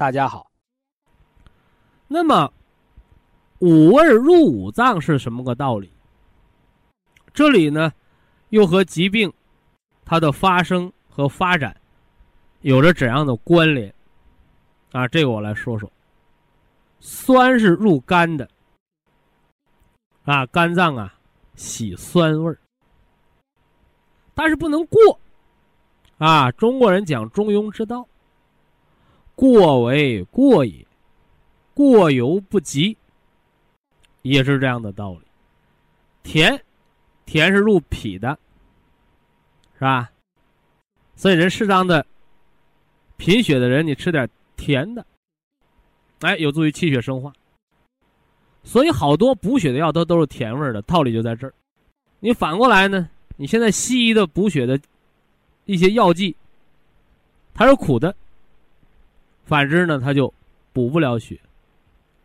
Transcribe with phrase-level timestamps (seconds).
[0.00, 0.50] 大家好。
[2.08, 2.50] 那么，
[3.58, 5.92] 五味入五脏是什么个道理？
[7.34, 7.92] 这里呢，
[8.48, 9.30] 又和疾病
[10.02, 11.78] 它的发生和发展
[12.62, 13.94] 有着怎样的关联？
[14.92, 15.92] 啊，这个我来说说。
[16.98, 18.48] 酸是入肝的，
[20.24, 21.14] 啊，肝脏啊
[21.56, 22.58] 喜酸味儿，
[24.32, 25.20] 但是不能过，
[26.16, 28.08] 啊，中国人讲中庸之道。
[29.40, 30.86] 过为过也，
[31.72, 32.94] 过犹不及，
[34.20, 35.22] 也是这样的道理。
[36.22, 36.62] 甜，
[37.24, 38.38] 甜是入脾的，
[39.78, 40.10] 是吧？
[41.16, 42.04] 所以人适当的
[43.16, 45.06] 贫血的人，你吃点甜的，
[46.20, 47.32] 哎，有助于气血生化。
[48.62, 51.54] 所以好多补血的药都都是甜味的，道理就在这儿。
[52.18, 53.08] 你反过来呢？
[53.38, 54.78] 你现在西医的补血的
[55.64, 56.36] 一些药剂，
[57.54, 58.14] 它是苦的。
[59.50, 60.32] 反之呢，他就
[60.72, 61.40] 补不了血，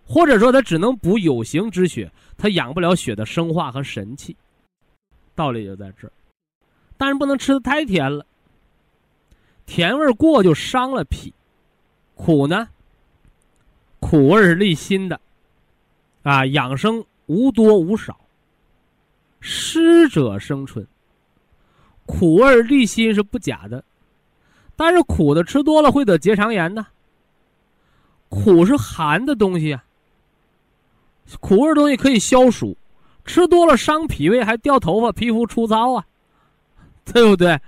[0.05, 4.37] 或者说他只能补有形之血，他养不了血的生化和神气。
[5.33, 6.11] 道理就在这儿，
[6.97, 8.23] 但是不能吃的太甜了，
[9.65, 11.33] 甜味过就伤了脾。
[12.13, 12.69] 苦呢，
[13.99, 15.19] 苦味是利心的，
[16.21, 18.19] 啊，养生无多无少，
[19.39, 20.85] 湿者生春。
[22.05, 23.83] 苦味利心是不假的，
[24.75, 26.85] 但是苦的吃多了会得结肠炎呢。
[28.43, 29.83] 苦是寒的东西啊，
[31.39, 32.75] 苦味东西可以消暑，
[33.25, 36.05] 吃多了伤脾胃，还掉头发、皮肤粗糙啊，
[37.05, 37.59] 对不对？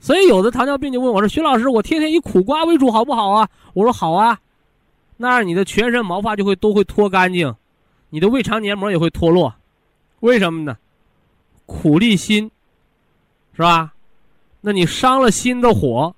[0.00, 4.38] 所以有的糖尿病就问我说：“徐老师，我天天以苦瓜为主，好不好啊？”我说：“好啊，
[5.16, 7.54] 那你的全身毛发就会都会脱干净，
[8.10, 9.54] 你的胃肠黏膜也会脱落，
[10.20, 10.76] 为什么呢？
[11.64, 12.50] 苦利心，
[13.54, 13.94] 是吧？
[14.60, 16.14] 那你伤了心的火，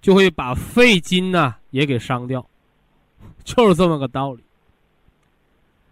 [0.00, 2.46] 就会把肺经呢也给伤掉。”
[3.48, 4.42] 就是这么个道理，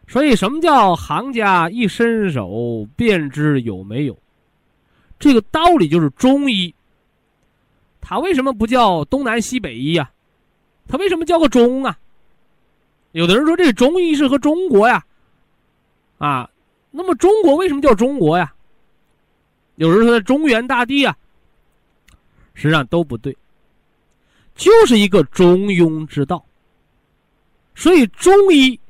[0.07, 4.17] 所以什么叫行家一伸手便知有没有？
[5.19, 6.75] 这个道理就是中医。
[7.99, 10.11] 他为什么不叫东南西北医呀？
[10.87, 11.99] 他为什么叫个中啊？
[13.13, 15.03] 有的人说这中医是和中国呀，
[16.19, 16.51] 啊，
[16.91, 18.53] 那么中国为什么叫中国呀？
[19.77, 21.17] 有人说在中原大地啊，
[22.53, 23.35] 实际上都不对，
[24.55, 26.46] 就是一个中庸之道。
[27.77, 28.81] 所以中医，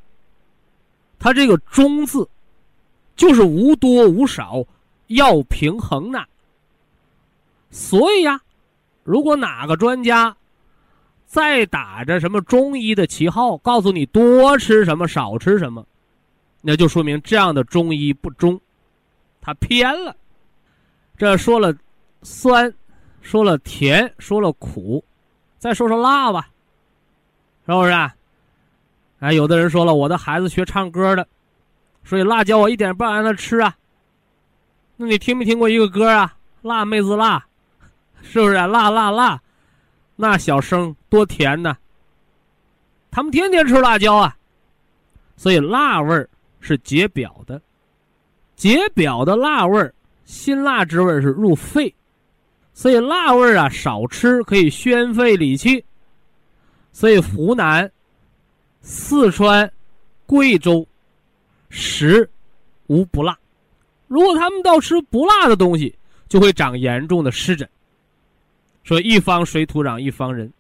[1.19, 2.26] 它这个“中”字，
[3.16, 4.64] 就是无多无少，
[5.08, 6.24] 要平衡呢。
[7.69, 8.41] 所以呀，
[9.02, 10.34] 如果哪个专家
[11.26, 15.84] 再打着什么中医的旗号，告诉你多吃什么少吃什么，
[16.62, 18.58] 那就说明这样的中医不中，
[19.41, 20.16] 他偏了。
[21.18, 21.76] 这说了
[22.22, 22.72] 酸，
[23.20, 25.04] 说了甜，说了苦，
[25.58, 26.48] 再说说辣吧，
[27.66, 27.92] 是不是？
[29.19, 31.27] 哎，有的人说了，我的孩子学唱歌的，
[32.04, 33.75] 所以辣椒我一点不让他吃啊。
[34.97, 36.37] 那你听没听过一个歌啊？
[36.62, 37.44] 辣妹子辣，
[38.22, 38.66] 是不是啊？
[38.66, 39.41] 辣辣辣，
[40.16, 41.77] 那小声多甜呐。
[43.10, 44.36] 他们天天吃辣椒啊，
[45.36, 46.28] 所以辣味儿
[46.60, 47.60] 是解表的，
[48.54, 49.95] 解表的辣味儿，
[50.27, 51.95] 辛辣之味是入肺，
[52.74, 55.83] 所以辣味儿啊少吃可以宣肺理气，
[56.92, 57.91] 所以湖南。
[58.88, 59.68] 四川、
[60.27, 60.86] 贵州
[61.68, 62.30] 食
[62.86, 63.36] 无不辣，
[64.06, 65.92] 如果他们到吃不辣的东西，
[66.28, 67.68] 就会长严重的湿疹。
[68.84, 70.53] 说一方水土养一方人，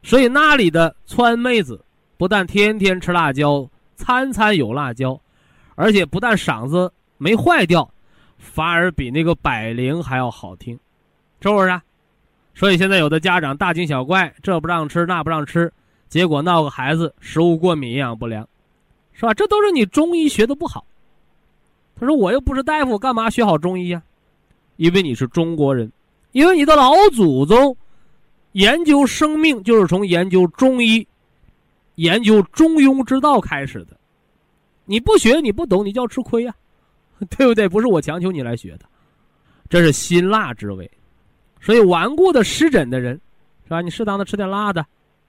[0.00, 1.84] 所以那里的川妹子
[2.16, 5.20] 不但天天吃辣椒，餐餐有辣椒，
[5.74, 7.92] 而且不但嗓子没坏掉，
[8.38, 10.78] 反而比那个百灵还要好听，
[11.40, 11.80] 是不是？
[12.54, 15.72] 所以现在有的家长大惊小怪，这不让吃，那不让吃。
[16.10, 18.46] 结果闹个孩子食物过敏、营养不良，
[19.14, 19.32] 是吧？
[19.32, 20.84] 这都是你中医学的不好。
[21.98, 24.02] 他说：“我又不是大夫，干嘛学好中医呀？
[24.76, 25.92] 因为你是中国人，
[26.32, 27.76] 因为你的老祖宗
[28.52, 31.06] 研究生命就是从研究中医、
[31.94, 33.96] 研究中庸之道开始的。
[34.86, 36.54] 你不学，你不懂，你就要吃亏呀，
[37.30, 37.68] 对不对？
[37.68, 38.86] 不是我强求你来学的，
[39.68, 40.90] 这是辛辣之味。
[41.60, 43.20] 所以顽固的湿疹的人，
[43.64, 43.80] 是吧？
[43.80, 44.84] 你适当的吃点辣的，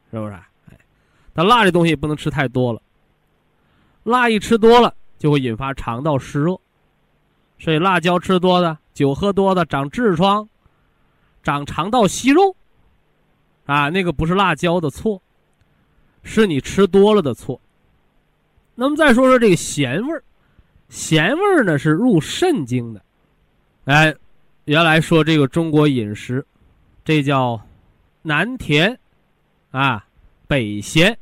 [0.10, 0.36] 是不是？
[1.33, 2.81] 但辣这东西也不能吃太多了，
[4.04, 6.60] 辣一吃多了。”就会引发肠道湿热，
[7.60, 10.50] 所以辣椒吃多的、酒喝多的长痔疮、
[11.44, 12.56] 长肠道息肉，
[13.68, 15.22] 啊，那个不是辣椒的错，
[16.24, 17.62] 是你吃多了的错。
[18.74, 20.24] 那么再说说这个咸味儿，
[20.89, 23.06] 咸味儿呢是入肾经的。
[23.86, 24.16] 哎，
[24.66, 26.44] 原来说这个中国饮食，
[27.06, 27.62] 这叫
[28.24, 29.00] 南甜，
[29.69, 30.04] 啊，
[30.48, 31.16] 北咸，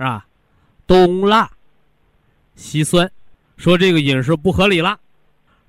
[0.00, 0.24] 是吧？
[0.86, 1.50] 东辣，
[2.54, 3.12] 西酸。
[3.58, 4.98] 说这个饮食不合理了，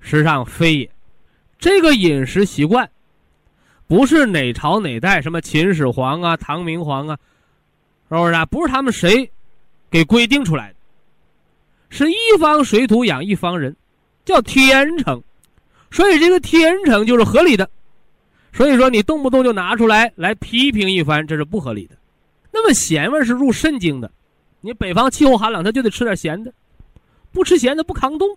[0.00, 0.90] 实际上非也。
[1.58, 2.90] 这个饮食习惯，
[3.86, 7.18] 不是哪朝哪代什么秦始皇啊、唐明皇啊，
[8.08, 8.46] 是不是啊？
[8.46, 9.30] 不是他们谁
[9.90, 10.76] 给规定出来的，
[11.90, 13.76] 是一方水土养一方人，
[14.24, 15.22] 叫天成。
[15.90, 17.68] 所以这个天成就是合理的。
[18.54, 21.96] 所以说你动不动就拿出来来批评一番，这是不合理的。
[22.50, 24.10] 那么咸味是入肾经的，
[24.62, 26.52] 你北方气候寒冷，他就得吃点咸的。
[27.32, 28.28] 不吃咸的不抗冻，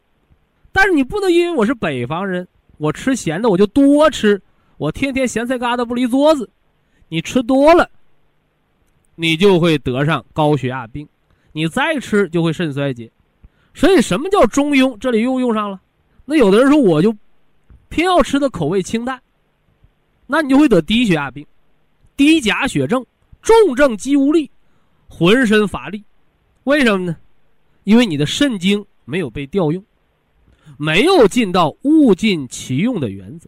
[0.71, 4.41] 但是你不能因为我是北方人，我吃咸的我就多吃，
[4.77, 6.49] 我天天咸菜疙瘩不离桌子，
[7.09, 7.89] 你吃多了，
[9.15, 11.07] 你就会得上高血压病，
[11.51, 13.11] 你再吃就会肾衰竭。
[13.73, 14.97] 所以什么叫中庸？
[14.97, 15.79] 这里又用上了。
[16.23, 17.15] 那有的人说我就
[17.89, 19.21] 偏要吃的口味清淡，
[20.25, 21.45] 那你就会得低血压病、
[22.15, 23.05] 低钾血症、
[23.41, 24.49] 重症肌无力、
[25.09, 26.01] 浑身乏力。
[26.65, 27.15] 为什么呢？
[27.83, 29.83] 因为你的肾精没有被调用，
[30.77, 33.47] 没有尽到物尽其用的原则。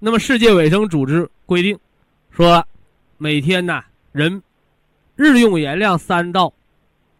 [0.00, 1.78] 那么世界卫生组织规定，
[2.30, 2.66] 说
[3.18, 4.42] 每天呢人
[5.14, 6.52] 日用盐量三到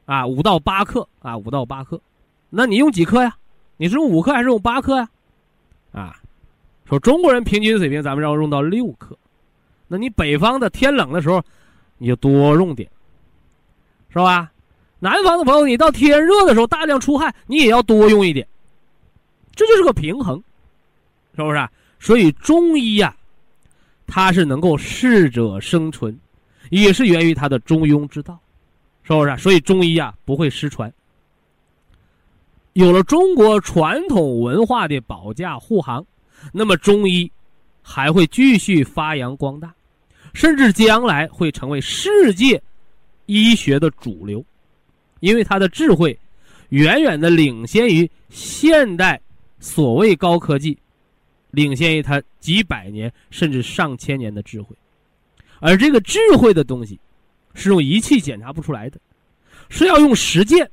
[0.05, 2.01] 啊五到八克啊五到八克，
[2.51, 3.37] 那你用几克呀？
[3.77, 5.09] 你是用五克还是用八克呀？
[5.93, 6.21] 啊，
[6.85, 9.17] 说中国人平均水平咱们要用到六克，
[9.87, 11.41] 那你北方的天冷的时候，
[11.99, 12.91] 你就多用点，
[14.15, 14.51] 是吧？
[15.01, 18.47] 南方的朋友，你到天热的时候大量出汗，你也要多用一点，
[19.55, 20.43] 这就是个平衡，
[21.37, 21.69] 是不是？
[21.99, 23.15] 所以中医呀，
[24.07, 26.17] 它是能够适者生存，
[26.71, 28.39] 也是源于它的中庸之道，
[29.03, 29.37] 是不是？
[29.37, 30.91] 所以中医呀不会失传。
[32.75, 36.07] 有了中国传统文化的保驾护航，
[36.53, 37.31] 那么中医
[37.83, 39.75] 还会继续发扬光大，
[40.33, 42.63] 甚至将来会成为世界
[43.27, 44.45] 医学的主流。
[45.21, 46.19] 因为他的智慧，
[46.69, 49.19] 远远的领先于现代
[49.59, 50.77] 所谓高科技，
[51.51, 54.77] 领先于他几百年甚至上千年的智慧，
[55.61, 57.01] 而这个智慧的东西，
[57.55, 59.01] 是用仪器检查不出来的，
[59.71, 60.71] 是要用实践、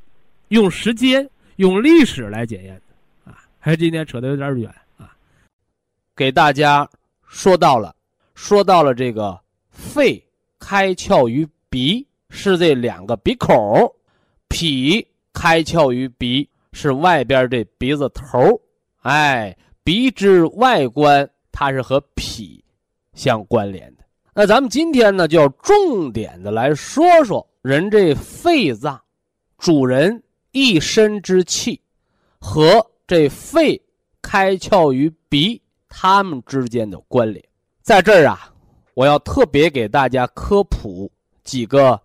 [0.50, 3.45] 用时间、用历史来检验的啊！
[3.57, 5.15] 还是今天扯得有点远啊，
[6.13, 6.89] 给大家
[7.25, 7.95] 说到了，
[8.36, 9.39] 说到了这个
[9.69, 10.21] 肺
[10.59, 13.93] 开窍于鼻，是这两个鼻孔。
[14.47, 18.59] 脾开窍于鼻，是外边这鼻子头
[19.01, 22.63] 哎，鼻之外观它是和脾
[23.13, 24.03] 相关联的。
[24.33, 29.00] 那咱们今天呢，就要重点的来说说人这肺脏，
[29.57, 30.21] 主人
[30.51, 31.79] 一身之气
[32.39, 33.81] 和这肺
[34.21, 37.43] 开窍于鼻，它们之间的关联。
[37.81, 38.53] 在这儿啊，
[38.93, 41.11] 我要特别给大家科普
[41.43, 42.00] 几个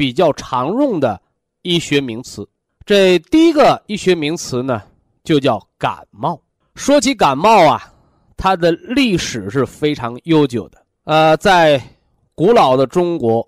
[0.00, 1.20] 比较常用的。
[1.60, 2.48] 医学名词，
[2.86, 4.82] 这第一个医学名词呢，
[5.22, 6.40] 就叫感冒。
[6.74, 7.92] 说起感冒啊，
[8.34, 10.82] 它的历史是非常悠久的。
[11.04, 11.78] 呃，在
[12.34, 13.46] 古老的中国，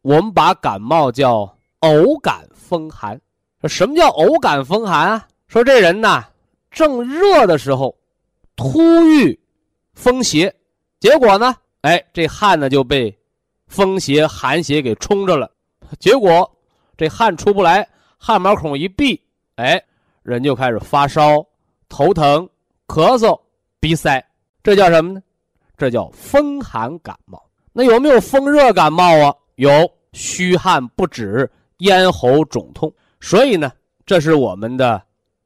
[0.00, 3.20] 我们把感冒叫偶感风寒。
[3.64, 5.28] 什么叫偶感风寒啊？
[5.48, 6.24] 说这人呐，
[6.70, 7.94] 正热的时候，
[8.56, 9.38] 突遇
[9.92, 10.50] 风邪，
[10.98, 13.14] 结果呢，哎，这汗呢就被
[13.66, 15.50] 风邪、寒邪给冲着了，
[15.98, 16.50] 结果。
[16.96, 19.18] 这汗出不来，汗毛孔一闭，
[19.54, 19.82] 哎，
[20.22, 21.42] 人就开始发烧、
[21.88, 22.46] 头疼、
[22.86, 23.40] 咳嗽、
[23.80, 24.22] 鼻塞，
[24.62, 25.22] 这叫什么呢？
[25.78, 27.42] 这叫风寒感冒。
[27.72, 29.34] 那有没有风热感冒啊？
[29.54, 29.70] 有，
[30.12, 32.92] 虚汗不止，咽喉肿痛。
[33.18, 33.72] 所以呢，
[34.04, 35.02] 这是我们的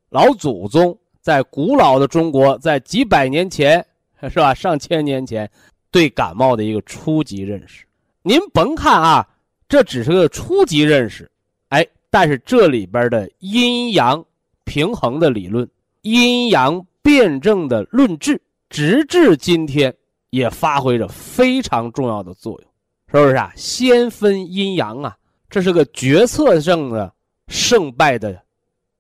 [0.08, 3.86] 老祖宗在古老的中国，在几百年前，
[4.22, 4.52] 是吧？
[4.52, 5.48] 上千年前，
[5.92, 7.86] 对感冒的一个初级认识。
[8.22, 9.28] 您甭看啊。
[9.74, 11.28] 这只是个初级认识，
[11.70, 14.24] 哎，但是这里边的阴阳
[14.62, 15.68] 平衡的理论、
[16.02, 18.40] 阴阳辩证的论治，
[18.70, 19.92] 直至今天
[20.30, 22.70] 也发挥着非常重要的作用，
[23.08, 23.52] 是不是啊？
[23.56, 25.16] 先分阴阳啊，
[25.50, 27.12] 这是个决策性的
[27.48, 28.40] 胜败的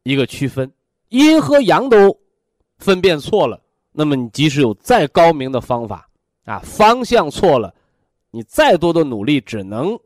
[0.02, 0.68] 一个区分，
[1.10, 2.18] 阴和阳都
[2.78, 3.62] 分辨错了，
[3.92, 6.08] 那么你即使有再高明的方法
[6.44, 7.72] 啊，方向错了，
[8.32, 9.96] 你再多的努力只能。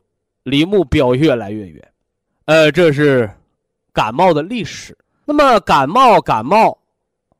[0.49, 1.93] 离目标越来越远，
[2.45, 3.29] 呃，这是
[3.93, 4.97] 感冒的历史。
[5.25, 6.77] 那么感冒，感冒，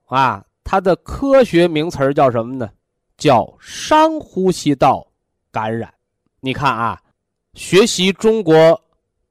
[0.06, 2.70] 啊，它的科学名词叫什么呢？
[3.18, 5.06] 叫上呼吸道
[5.52, 5.94] 感染。
[6.40, 7.02] 你看啊，
[7.54, 8.80] 学习中国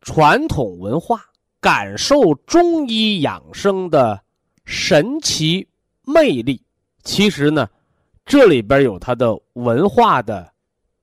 [0.02, 1.24] 传统文化，
[1.60, 4.20] 感受中医养生的
[4.64, 5.66] 神奇
[6.04, 6.60] 魅力。
[7.02, 7.68] 其实呢，
[8.26, 10.52] 这里边有它的文化的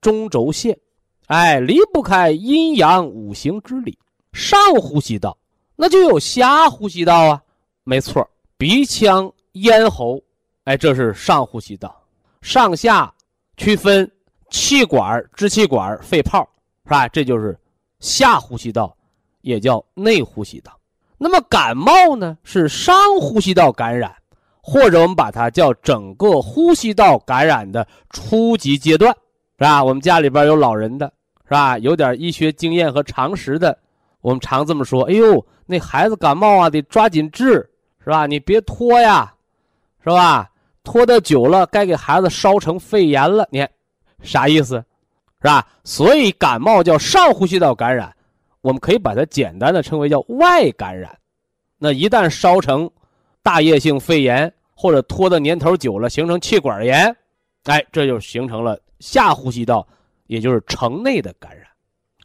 [0.00, 0.78] 中轴线。
[1.26, 3.98] 哎，离不开阴阳五行之理。
[4.32, 5.36] 上呼吸道，
[5.74, 7.42] 那就有下呼吸道啊。
[7.84, 10.20] 没错，鼻腔、咽喉，
[10.64, 11.94] 哎，这是上呼吸道。
[12.42, 13.12] 上下
[13.56, 14.08] 区分
[14.50, 16.46] 气管、支气管、肺泡，
[16.84, 17.08] 是吧？
[17.08, 17.58] 这就是
[17.98, 18.94] 下呼吸道，
[19.40, 20.70] 也叫内呼吸道。
[21.18, 24.14] 那么感冒呢，是上呼吸道感染，
[24.60, 29.10] 或者我们把它叫整个呼吸道感染的初级阶段，
[29.58, 29.82] 是吧？
[29.82, 31.10] 我们家里边有老人的。
[31.48, 31.78] 是吧？
[31.78, 33.78] 有点医学经验和常识的，
[34.20, 37.64] 我们常这么说：“哎呦，那孩子感冒啊，得抓紧治，
[38.02, 38.26] 是吧？
[38.26, 39.32] 你别拖呀，
[40.02, 40.50] 是吧？
[40.82, 43.46] 拖得久了，该给孩子烧成肺炎了。
[43.52, 43.70] 你看，
[44.22, 44.84] 啥意思？
[45.40, 45.64] 是吧？
[45.84, 48.12] 所以感冒叫上呼吸道感染，
[48.60, 51.16] 我们可以把它简单的称为叫外感染。
[51.78, 52.90] 那一旦烧成
[53.42, 57.16] 大叶性肺炎，或者拖的年头久了，形成气管炎，
[57.66, 59.86] 哎，这就形成了下呼吸道。”
[60.26, 61.66] 也就是城内的感染，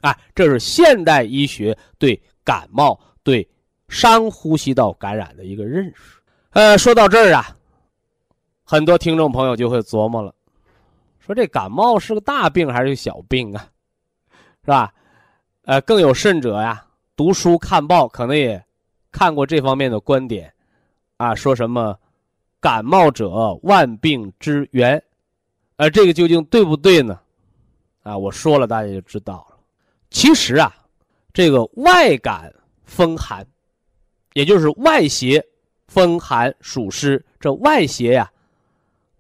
[0.02, 3.48] 啊，这是现代医学对感冒、对
[3.88, 6.22] 上呼吸道感染的一个认识。
[6.52, 7.56] 呃，说到这儿啊，
[8.64, 10.34] 很多听众朋友就会琢磨了，
[11.20, 13.68] 说这感冒是个大病还是小病啊？
[14.64, 14.94] 是吧？
[15.64, 18.64] 呃，更有甚者呀，读书看报可能也
[19.12, 20.52] 看过这方面的观点，
[21.18, 21.98] 啊，说什么
[22.60, 25.02] 感冒者万病之源，
[25.76, 27.20] 呃这个究竟对不对呢？
[28.04, 29.58] 啊，我说了，大家就知道了。
[30.10, 30.76] 其实啊，
[31.34, 32.54] 这个外感
[32.84, 33.46] 风寒，
[34.34, 35.46] 也就是外邪
[35.88, 38.32] 风寒暑湿，这外邪呀，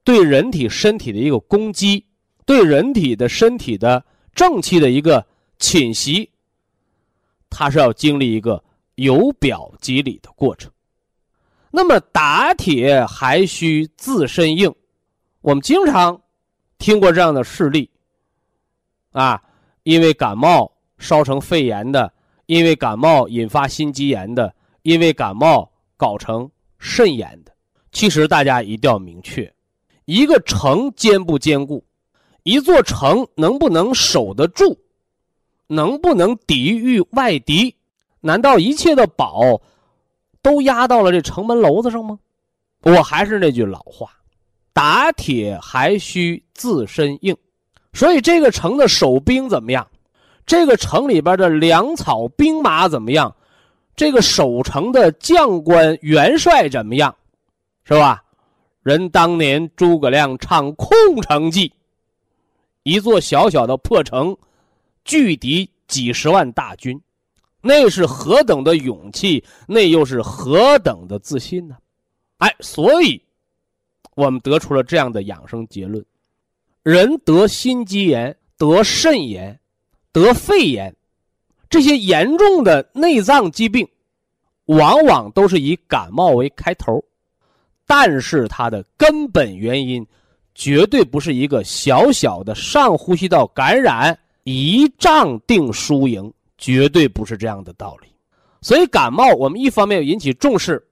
[0.03, 2.03] 对人体身体的一个攻击，
[2.45, 5.23] 对人体的身体的正气的一个
[5.59, 6.31] 侵袭，
[7.51, 8.63] 它是要经历一个
[8.95, 10.71] 由表及里的过程。
[11.69, 14.73] 那么打铁还需自身硬，
[15.41, 16.19] 我们经常
[16.79, 17.90] 听过这样的事例。
[19.11, 19.41] 啊，
[19.83, 22.11] 因为感冒烧成肺炎的，
[22.45, 24.53] 因为感冒引发心肌炎的，
[24.83, 26.49] 因为感冒搞成
[26.79, 27.51] 肾炎的。
[27.91, 29.53] 其实大家一定要明确，
[30.05, 31.83] 一个城坚不坚固，
[32.43, 34.79] 一座城能不能守得住，
[35.67, 37.75] 能不能抵御外敌？
[38.21, 39.61] 难道一切的宝
[40.41, 42.17] 都压到了这城门楼子上吗？
[42.83, 44.09] 我还是那句老话，
[44.71, 47.35] 打铁还需自身硬。
[47.93, 49.87] 所以这个城的守兵怎么样？
[50.45, 53.35] 这个城里边的粮草兵马怎么样？
[53.95, 57.15] 这个守城的将官元帅怎么样？
[57.83, 58.23] 是吧？
[58.81, 60.89] 人当年诸葛亮唱空
[61.21, 61.71] 城计，
[62.83, 64.35] 一座小小的破城，
[65.05, 66.99] 拒敌几十万大军，
[67.61, 71.77] 那是何等的勇气，那又是何等的自信呢？
[72.37, 73.21] 哎，所以，
[74.15, 76.03] 我们得出了这样的养生结论。
[76.83, 79.59] 人得心肌炎、得肾炎、
[80.11, 80.95] 得肺炎，
[81.69, 83.87] 这些严重的内脏疾病，
[84.65, 87.03] 往往都是以感冒为开头，
[87.85, 90.03] 但是它的根本原因，
[90.55, 98.07] 绝对不是一个小小的上呼吸道感染，一仗定输赢，绝对不是这样的道理。
[98.59, 100.83] 所以感冒，我们一方面要引起重视，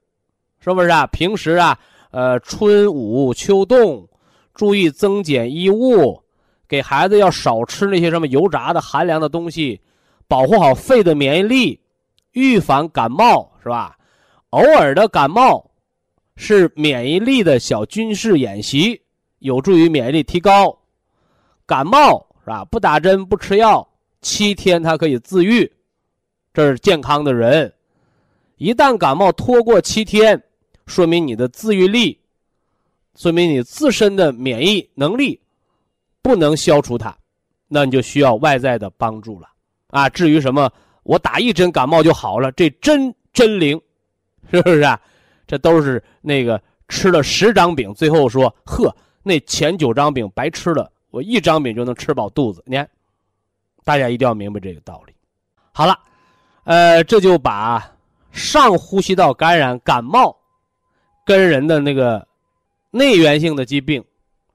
[0.60, 1.08] 是不是啊？
[1.08, 1.80] 平时啊，
[2.12, 4.08] 呃，春捂秋冻。
[4.60, 6.22] 注意增减衣物，
[6.68, 9.80] 给孩子要少吃那些什么油炸的、寒凉的东西，
[10.28, 11.80] 保护好肺的免疫力，
[12.34, 13.96] 预防感冒是吧？
[14.50, 15.72] 偶尔的感冒
[16.36, 19.02] 是免疫力的小军事演习，
[19.38, 20.78] 有助于免疫力提高。
[21.66, 22.66] 感冒是吧？
[22.66, 23.88] 不打针不吃药，
[24.20, 25.72] 七天它可以自愈，
[26.54, 27.74] 这是健康的人。
[28.58, 30.44] 一旦感冒拖过七天，
[30.86, 32.19] 说明你的自愈力。
[33.16, 35.40] 说明你自身的免疫能力
[36.22, 37.16] 不能消除它，
[37.68, 39.48] 那你就需要外在的帮助了。
[39.88, 40.72] 啊，至于什么
[41.04, 43.80] 我打一针感冒就好了，这针真灵，
[44.52, 45.00] 是不是啊？
[45.48, 52.64] 这都是那个吃了十张饼，最后说呵，那前九张饼白吃了，我一张饼就能吃饱肚子。
[52.68, 52.88] 你看，
[53.84, 55.14] 大家一定要明白这个道理。
[55.72, 55.98] 好了，
[56.66, 57.96] 呃，这就把
[58.32, 60.38] 上呼吸道感染感冒
[61.26, 62.28] 跟人的那个
[62.92, 64.04] 内源性的疾病，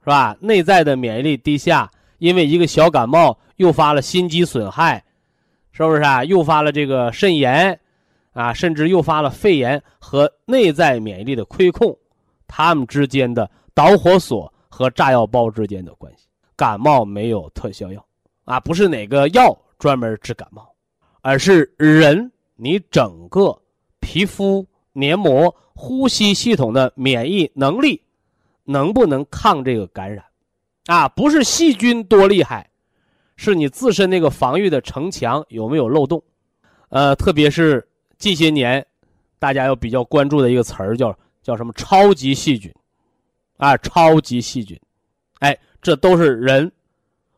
[0.00, 0.36] 是吧？
[0.40, 5.04] 内在的免疫力低下，因为一个小感冒诱发了心肌损害，
[5.72, 6.24] 是不是啊？
[6.24, 7.78] 诱发了这个肾炎。
[8.32, 11.96] 啊，甚至诱发了肺炎和内在免疫力的亏空，
[12.48, 16.26] 它们之间的导火索和炸药包之间的关系。
[16.56, 18.04] 感冒没有特效药，
[18.44, 20.68] 啊，不是哪个药专门治感冒，
[21.20, 23.56] 而是人你整个
[24.00, 28.02] 皮肤、黏膜、呼吸系统的免疫能力
[28.64, 30.24] 能不能抗这个感染，
[30.86, 32.68] 啊，不是细菌多厉害，
[33.36, 36.22] 是你自身那个防御的城墙有没有漏洞，
[36.88, 37.86] 呃，特别是。
[38.16, 38.86] 近些年，
[39.38, 41.72] 大家要比较关注的一个词儿叫叫什么？
[41.74, 42.72] 超级细菌，
[43.58, 44.80] 啊，超级细菌，
[45.40, 46.70] 哎，这都是人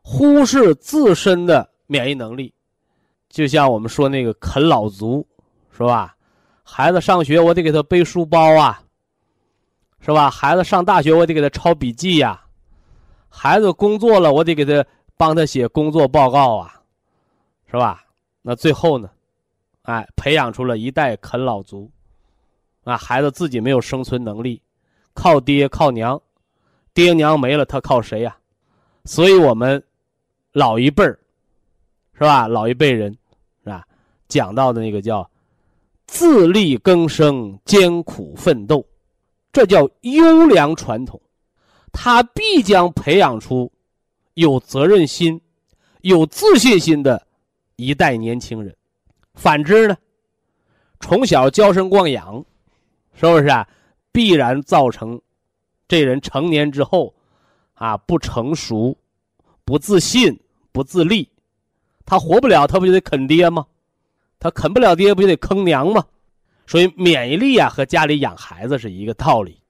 [0.02, 2.52] 忽视自身的免疫能力。
[3.28, 5.26] 就像我们说那个啃老族，
[5.72, 6.14] 是吧？
[6.62, 8.80] 孩子上学我得给他背书包啊，
[10.00, 10.30] 是吧？
[10.30, 12.40] 孩子上大学我得给他抄笔记呀，
[13.28, 14.84] 孩子工作了我得给他
[15.16, 16.80] 帮他写工作报告啊，
[17.70, 18.04] 是吧？
[18.42, 19.10] 那最后呢？
[19.82, 21.90] 哎，培养出了一代啃老族，
[22.84, 24.60] 啊，孩子自己没有生存能力，
[25.14, 26.20] 靠爹靠娘，
[26.92, 28.36] 爹娘没了他靠谁呀？
[29.04, 29.82] 所以我们
[30.52, 31.18] 老一辈儿，
[32.14, 32.48] 是吧？
[32.48, 33.12] 老一辈人，
[33.62, 33.84] 是吧？
[34.28, 35.28] 讲到的那个叫
[36.06, 38.84] 自力更生、艰苦奋斗，
[39.56, 41.18] 这叫优良传统，
[41.90, 43.72] 他必将培养出
[44.34, 45.40] 有责任心、
[46.02, 47.26] 有自信心的
[47.76, 48.76] 一代年轻人。
[49.32, 49.96] 反之呢，
[51.00, 52.44] 从小娇生惯养，
[53.14, 53.66] 是不是啊？
[54.12, 55.18] 必然造成
[55.88, 57.14] 这人成年之后
[57.72, 58.94] 啊不成熟、
[59.64, 60.38] 不自信、
[60.70, 61.26] 不自立，
[62.04, 63.64] 他活不了，他不就得啃爹吗？
[64.38, 66.04] 他啃不了爹，不就得坑娘吗？
[66.66, 69.60] 所以免疫力啊和家里养孩子是一个道理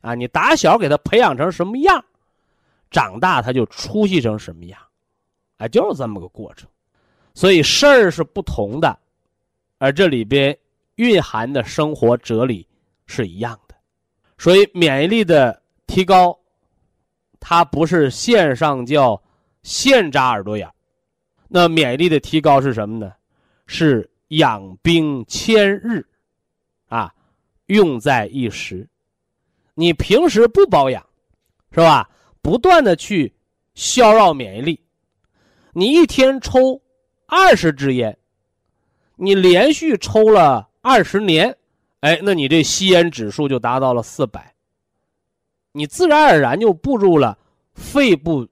[0.00, 0.14] 啊。
[0.14, 2.04] 你打小给他培养成什么样，
[2.90, 4.80] 长大他就出息成什么样，
[5.58, 6.68] 哎，就是这么个过程。
[7.34, 8.98] 所以事儿是不同的，
[9.78, 10.56] 而这里边
[10.96, 12.66] 蕴含的生活哲理
[13.06, 13.74] 是一样的。
[14.38, 16.36] 所以免疫力的提高，
[17.38, 19.22] 它不是线上叫
[19.62, 20.68] 线扎耳朵眼
[21.48, 23.12] 那免疫力的提高是什么呢？
[23.66, 26.06] 是养兵千日，
[26.86, 27.14] 啊，
[27.66, 28.88] 用在一时。
[29.74, 31.04] 你平时不保养，
[31.70, 32.08] 是吧？
[32.42, 33.34] 不断的去
[33.74, 34.80] 消耗免疫力，
[35.72, 36.80] 你一天抽。
[37.30, 38.16] 二十支烟，
[39.16, 41.54] 你连续抽了二十年，
[42.00, 44.54] 哎，那你这吸烟指数就达到了四百，
[45.72, 47.36] 你自然而然就步入了
[47.74, 48.48] 肺部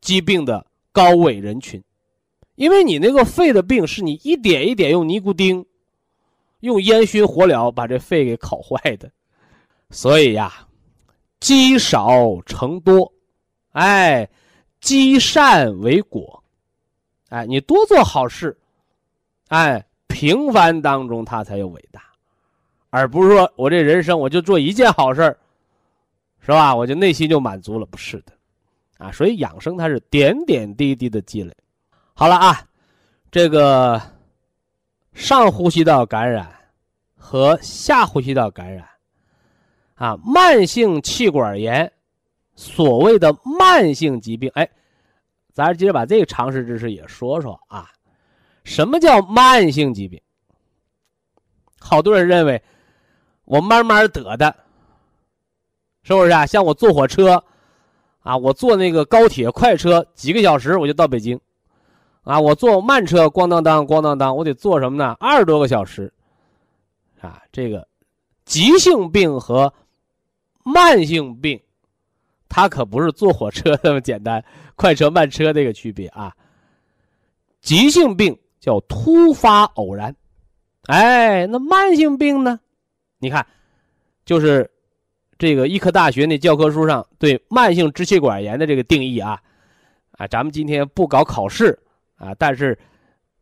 [0.00, 1.84] 疾病的高危人群，
[2.56, 5.64] 因为你那个肺的病是你一点一点用尼古丁、
[6.60, 9.10] 用烟熏火燎把这肺给烤坏的，
[9.90, 10.66] 所以呀，
[11.40, 13.12] 积少成多，
[13.72, 14.28] 哎，
[14.80, 16.42] 积善为果。
[17.30, 18.56] 哎，你多做好事，
[19.48, 22.02] 哎，平凡当中它才有伟大，
[22.90, 25.36] 而不是说我这人生我就做一件好事
[26.40, 26.72] 是吧？
[26.72, 28.32] 我就内心就满足了，不是的，
[28.98, 31.52] 啊，所以养生它是点点滴滴的积累。
[32.14, 32.66] 好了啊，
[33.30, 34.00] 这个
[35.12, 36.48] 上呼吸道感染
[37.16, 38.88] 和下呼吸道感染，
[39.96, 41.92] 啊，慢性气管炎，
[42.54, 44.68] 所谓的慢性疾病，哎。
[45.52, 47.88] 咱接着把这个常识知识也说说啊，
[48.64, 50.20] 什么叫慢性疾病？
[51.78, 52.60] 好多人认为
[53.44, 54.56] 我慢慢得的，
[56.02, 56.44] 是不是啊？
[56.44, 57.44] 像我坐火车，
[58.22, 61.40] 啊，我坐那个高铁快车几个小时我就到北京，
[62.24, 65.16] 啊，我坐慢车咣当当咣当当，我得坐什么呢？
[65.20, 66.12] 二十多个小时，
[67.20, 67.86] 啊，这个
[68.44, 69.72] 急性病和
[70.64, 71.60] 慢性病。
[72.48, 74.44] 它可不是坐火车那么简单，
[74.76, 76.32] 快车慢车这个区别啊。
[77.60, 80.14] 急性病叫突发偶然，
[80.84, 82.60] 哎，那慢性病呢？
[83.18, 83.44] 你看，
[84.24, 84.70] 就是
[85.36, 89.42] 这个医科大学那教科书上对慢性支气管炎的这个定义啊，
[90.12, 91.76] 啊，咱们今天不搞考试
[92.16, 92.78] 啊，但是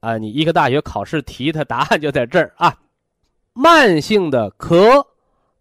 [0.00, 2.76] 啊，你医科大学考试题它答案就在这儿啊，
[3.52, 5.04] 慢性的咳、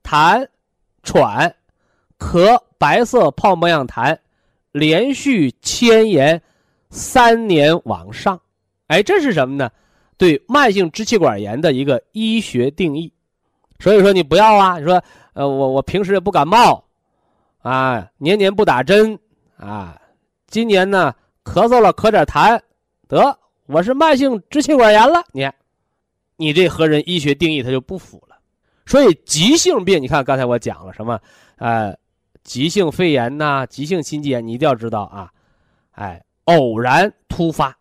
[0.04, 0.47] 痰、
[1.04, 1.54] 喘。
[2.19, 4.15] 咳白色泡沫样痰，
[4.74, 6.39] 连续迁延
[6.91, 8.39] 三年往上，
[8.86, 9.71] 哎，这是什么呢？
[10.17, 13.12] 对慢性支气管炎的一个医学定义。
[13.80, 16.84] 所以说你不要啊，你说呃我我平时也不感冒，
[17.63, 19.17] 啊年年不打针
[19.58, 20.00] 啊，
[20.45, 21.12] 今年呢
[21.43, 22.62] 咳嗽了咳点痰，
[23.15, 25.24] 得我是慢性支气管炎了。
[25.32, 25.50] 你，
[26.38, 28.38] 你这和人医学定义它就不符了。
[28.86, 31.19] 所以急性病，你看刚才我讲了什么？
[31.58, 31.95] 呃，
[32.43, 35.32] 急性肺炎呐，急性心肌炎，你一定要知道啊。
[35.91, 37.78] 哎，偶然突发。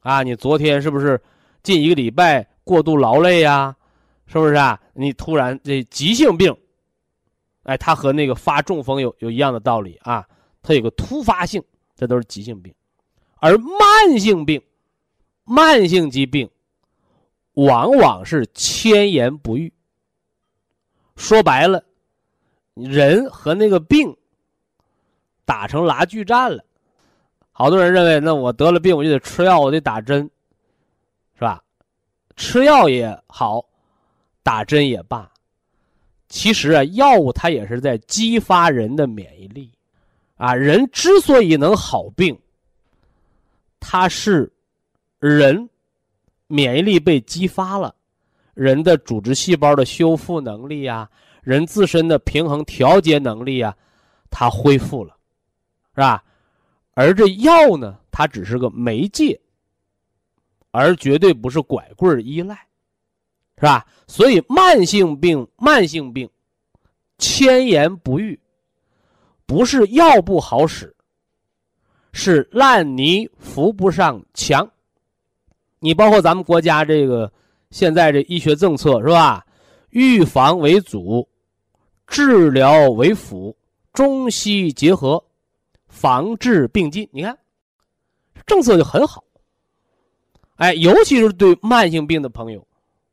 [0.00, 1.20] 啊，你昨天是不是
[1.62, 3.74] 近一个礼拜过度劳累呀？
[4.26, 4.78] 是不是啊？
[4.92, 6.54] 你突然这急性病，
[7.62, 10.26] 哎，它和那个发中风有有一样的道理啊，
[10.60, 11.62] 它有个突发性，
[11.96, 12.74] 这都是急性病。
[13.40, 14.62] 而慢性病、
[15.44, 16.48] 慢性疾病，
[17.54, 19.72] 往往是千言不愈。
[21.16, 21.84] 说白了，
[22.74, 24.16] 人和那个病
[25.44, 26.64] 打成拉锯战了。
[27.50, 30.30] 好多人认为，那我得了病，我就得吃药，我得打针，
[31.34, 31.62] 是吧？
[32.36, 33.64] 吃药也好，
[34.44, 35.28] 打针也罢，
[36.28, 39.72] 其实啊，药物它也是在激发人的免疫力，
[40.36, 42.38] 啊，人之所以能好病，
[43.80, 44.52] 它是
[45.18, 45.68] 人
[46.46, 47.94] 免疫力被激发了，
[48.54, 51.10] 人的组织细胞的修复能力啊，
[51.42, 53.76] 人自身的平衡调节能力啊，
[54.30, 55.16] 它恢复了，
[55.94, 56.24] 是吧？
[56.94, 59.40] 而这药呢，它只是个媒介，
[60.70, 62.54] 而绝对不是拐棍依赖，
[63.56, 63.86] 是吧？
[64.06, 66.28] 所以慢性病，慢性病，
[67.18, 68.38] 千言不愈，
[69.46, 70.94] 不是药不好使，
[72.12, 74.68] 是烂泥扶不上墙。
[75.80, 77.30] 你包括咱们国家这个
[77.70, 79.44] 现在这医学政策是吧？
[79.90, 81.28] 预防为主，
[82.06, 83.56] 治疗为辅，
[83.92, 85.22] 中西结合。
[85.90, 87.36] 防治并进，你看，
[88.46, 89.24] 政策就很好。
[90.56, 92.64] 哎，尤其是对慢性病的朋友，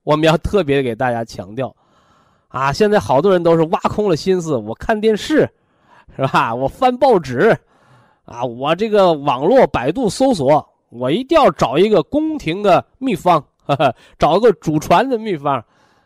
[0.03, 1.73] 我们要特别给大家强调，
[2.49, 5.49] 啊，现在好多人都是挖空了心思，我看电视，
[6.17, 6.53] 是吧？
[6.53, 7.57] 我翻报纸，
[8.25, 15.63] 啊，我这个网络百度搜索，我一定要找一个宫廷的秘方，呵呵找一个祖传的秘方，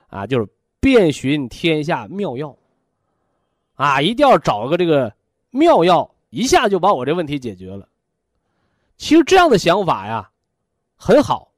[0.07, 0.47] 啊，就是
[0.79, 2.55] 遍寻天下妙药，
[3.75, 5.11] 啊，一定要找个这个
[5.49, 6.09] 妙药。
[6.29, 7.89] 一下就把我这问题解决了。
[8.97, 10.29] 其实这样的想法呀，
[10.95, 11.51] 很好，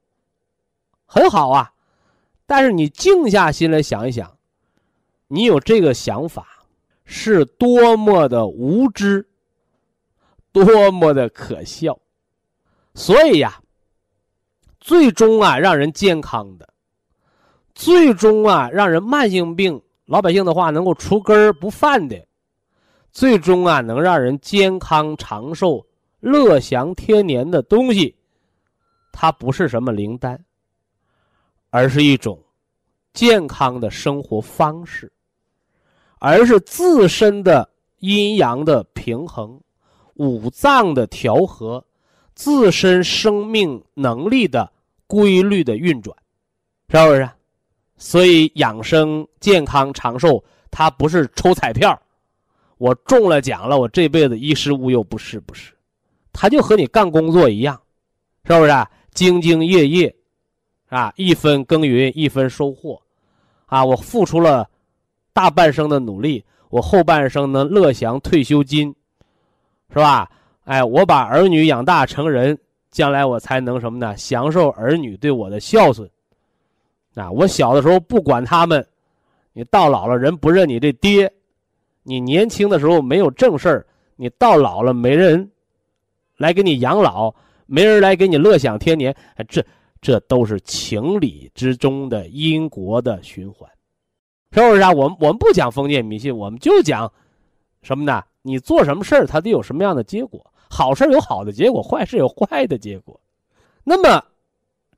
[1.05, 1.73] 很好啊。
[2.45, 4.37] 但是你静下心来想一想，
[5.27, 6.47] 你有这个想法
[7.03, 9.27] 是多么的无知，
[10.51, 11.97] 多么的可笑。
[12.93, 13.61] 所以呀，
[14.79, 16.73] 最终啊，让人健康的，
[17.73, 22.27] 最终啊，让人慢性病，老百姓的话能够除根儿不犯的。
[23.11, 25.85] 最终啊，能让人健康长寿、
[26.19, 28.15] 乐享天年的东西，
[29.11, 30.43] 它不是什么灵丹，
[31.69, 32.41] 而是一种
[33.13, 35.11] 健康的生活方式，
[36.19, 39.59] 而是自身的阴阳的平衡、
[40.15, 41.83] 五脏的调和、
[42.35, 44.71] 自身生命能力的
[45.07, 46.15] 规律的运转，
[46.89, 47.29] 是不是？
[47.97, 51.99] 所以养生、健康、长寿，它不是抽彩票。
[52.77, 55.71] 我中了奖了，我这辈子衣食无忧，不是不是，
[56.33, 57.79] 他就和你干工作一样，
[58.43, 58.71] 是不是？
[59.13, 60.15] 兢兢业业，
[60.87, 62.99] 啊，一分耕耘一分收获，
[63.67, 64.67] 啊，我付出了
[65.31, 68.95] 大半生的努力，我后半生能乐享退休金，
[69.91, 70.29] 是吧？
[70.63, 72.57] 哎，我把儿女养大成人，
[72.91, 74.15] 将来我才能什么呢？
[74.15, 76.09] 享受儿女对我的孝顺，
[77.15, 78.85] 啊，我小的时候不管他们，
[79.53, 81.31] 你到老了人不认你这爹。
[82.03, 85.51] 你年轻的时候没有正事儿，你到老了没人
[86.37, 87.33] 来给你养老，
[87.65, 89.63] 没人来给你乐享天年，哎这
[90.01, 93.69] 这都是情理之中的因果的循环，
[94.51, 94.91] 是不是啊？
[94.91, 97.11] 我们我们不讲封建迷信，我们就讲
[97.83, 98.23] 什么呢？
[98.41, 100.45] 你做什么事儿，它得有什么样的结果？
[100.69, 103.19] 好事有好的结果，坏事有坏的结果。
[103.83, 104.23] 那么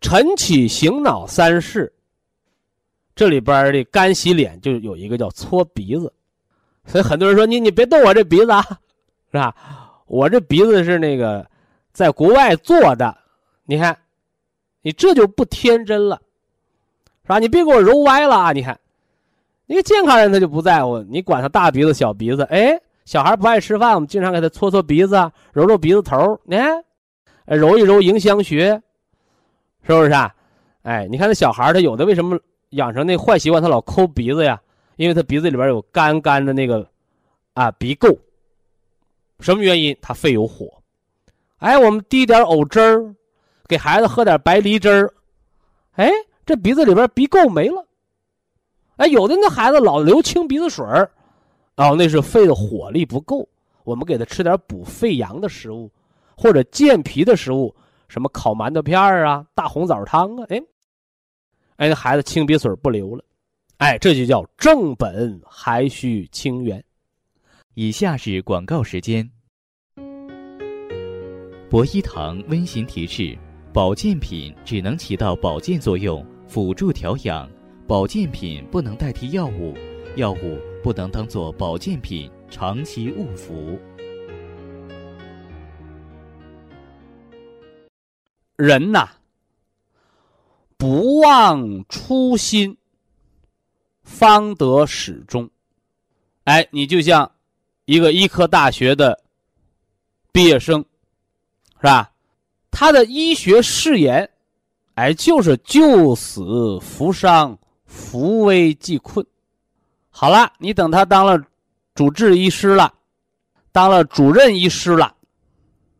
[0.01, 1.91] 晨起醒脑三事，
[3.15, 6.13] 这里边的干洗脸就有一个叫搓鼻子。
[6.86, 8.62] 所以很多人说你你别动我这鼻子啊，
[9.32, 9.56] 是吧？
[10.06, 11.45] 我这鼻子是那个
[11.91, 13.17] 在国外做的，
[13.63, 13.97] 你看，
[14.82, 16.21] 你这就不天真了，
[17.23, 17.39] 是吧？
[17.39, 18.51] 你别给我揉歪了啊！
[18.51, 18.77] 你看，
[19.67, 25.16] 一个健康人他就不在乎，你管他大鼻子小鼻子，哎，小孩不爱吃饭，我们经常给他搓搓鼻子，
[25.52, 26.84] 揉揉鼻子头，你看，
[27.46, 28.82] 揉一揉迎香穴，
[29.82, 30.34] 是不是啊？
[30.84, 32.39] 哎，你看那小孩他有的为什么
[32.70, 34.60] 养成那坏习惯，他老抠鼻子呀？
[34.96, 36.88] 因为他鼻子里边有干干的那个，
[37.54, 38.18] 啊鼻垢。
[39.39, 39.98] 什么原因？
[40.02, 40.68] 他肺有火。
[41.58, 43.16] 哎，我们滴点藕汁儿，
[43.68, 45.13] 给孩子喝点白梨汁儿，
[45.94, 46.10] 哎，
[46.46, 47.86] 这鼻子里边鼻垢没了。
[48.98, 51.10] 哎，有的那孩子老流清鼻子水儿，
[51.76, 53.48] 哦，那是肺的火力不够。
[53.84, 55.92] 我们给他吃点补肺阳的食物，
[56.38, 57.76] 或者健脾的食物，
[58.08, 60.62] 什么烤馒头片儿啊、大红枣汤啊，哎，
[61.78, 63.26] 哎，那孩子清鼻水不流了。
[63.78, 66.82] 哎，这就叫正本还需清源。
[67.74, 69.30] 以下是广告时间。
[71.70, 73.38] 博一堂温馨提示：
[73.74, 77.50] 保健品只能起到保健作用，辅助调养。
[77.86, 79.74] 保健品不能代替药物，
[80.16, 83.80] 药物不能当做保健品长期误服。
[88.58, 89.08] 人呐，
[90.78, 92.78] 不忘初心，
[94.04, 95.50] 方得始终。
[96.43, 97.32] 哎，你就像
[97.86, 99.24] 一个医科大学的
[100.34, 100.84] 毕业生，
[101.78, 102.12] 是吧？
[102.69, 104.30] 他的医学誓言，
[104.96, 107.58] 哎，就是救死扶伤。
[107.86, 109.24] 扶危济困，
[110.15, 111.43] 好了，你等他当了
[111.95, 112.93] 主治医师了，
[113.71, 115.15] 当了主任医师了，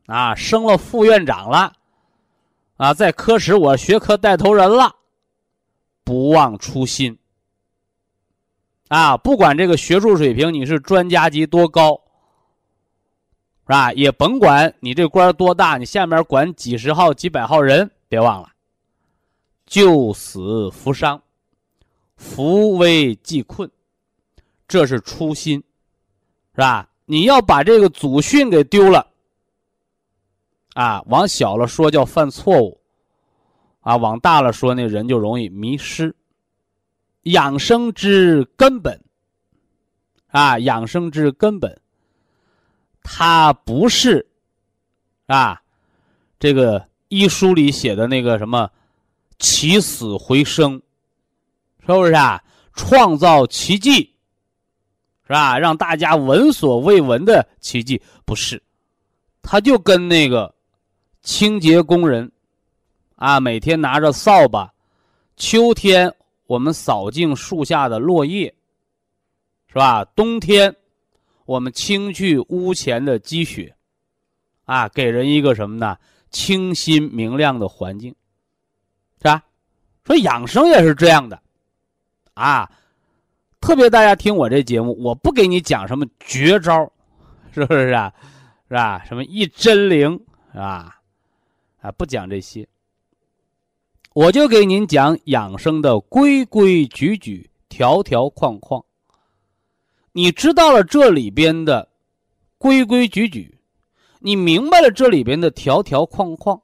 [0.06, 1.73] 啊，升了副院长了，
[2.78, 4.95] 啊，在科室我学科带头人了，
[6.04, 7.17] 不忘初心，
[8.88, 11.99] 啊，不管这个学术水平你是专家级多高，
[13.63, 13.91] 是吧？
[13.93, 18.49] 也甭管你这官多大，你下面管几十号、几百号人，别忘了，
[19.65, 21.19] 救死扶伤。
[22.15, 23.69] 扶危济困，
[24.74, 25.64] 这是初心，
[26.56, 26.90] 是吧？
[27.06, 29.06] 你要把这个祖训给丢了，
[30.74, 32.82] 啊，往小了说叫犯错误，
[33.82, 36.16] 啊，往大了说那人就容易迷失。
[37.26, 39.00] 养生之根本，
[40.30, 41.80] 啊，养生之根本，
[43.04, 44.26] 它不是，
[45.28, 45.62] 啊，
[46.40, 48.68] 这个医书里写的那个什么
[49.38, 50.82] 起死回生。
[51.82, 52.44] 是不是啊？
[52.74, 54.12] 创造奇迹，
[55.26, 55.58] 是吧？
[55.58, 58.62] 让大家闻所未闻的奇迹，不是？
[59.42, 60.54] 他就跟那个
[61.22, 62.32] 清洁工人，
[63.16, 64.72] 啊，每天拿着扫把，
[65.38, 66.14] 秋天
[66.46, 68.54] 我们扫净树下的落叶，
[69.68, 70.06] 是吧？
[70.16, 70.76] 冬天
[71.46, 73.74] 我们清去屋前的积雪，
[74.66, 75.98] 啊，给人一个什么呢？
[76.30, 78.14] 清新明亮的环境，
[79.18, 79.44] 是吧？
[80.06, 81.40] 说养生也是这样的。
[82.34, 82.70] 啊，
[83.63, 86.91] 特别大家听我这节目，我不给你讲什么绝招，
[87.56, 88.13] 是不是啊？
[88.67, 89.02] 是吧？
[89.06, 90.12] 什么一真灵，
[90.52, 90.99] 是吧？
[91.80, 92.67] 啊，不讲这些，
[94.13, 98.84] 我就给您讲养生的规规矩矩、条条框框。
[100.12, 101.88] 你知道了这里边的
[102.58, 103.58] 规规矩矩，
[104.19, 106.62] 你明白了这里边的条条框框，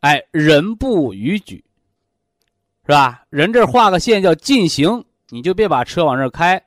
[0.00, 1.64] 哎，人不逾矩。
[2.82, 3.22] 是吧？
[3.30, 6.62] 人这画个线叫进行，你就别把车往这开。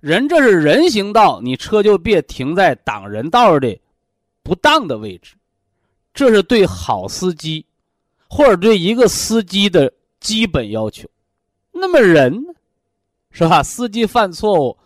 [0.00, 3.80] 人这是人行道，你车就别停在挡人道的
[4.42, 5.34] 不当的位置。
[6.12, 7.64] 这是对好司机，
[8.28, 11.08] 或者对一个司机的基本要求。
[11.72, 12.52] 那么人呢，
[13.30, 13.62] 是吧？
[13.62, 14.78] 司机犯错误，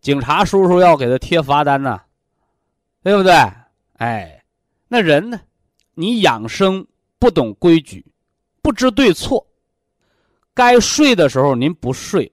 [0.00, 2.00] 警察叔叔要给他贴罚单呢，
[3.02, 3.32] 对不对？
[3.98, 4.42] 哎，
[4.88, 5.40] 那人呢？
[5.94, 6.84] 你养生
[7.20, 8.04] 不懂规矩。
[8.60, 9.46] 不知对错，
[10.54, 12.30] 该睡的时候您不睡，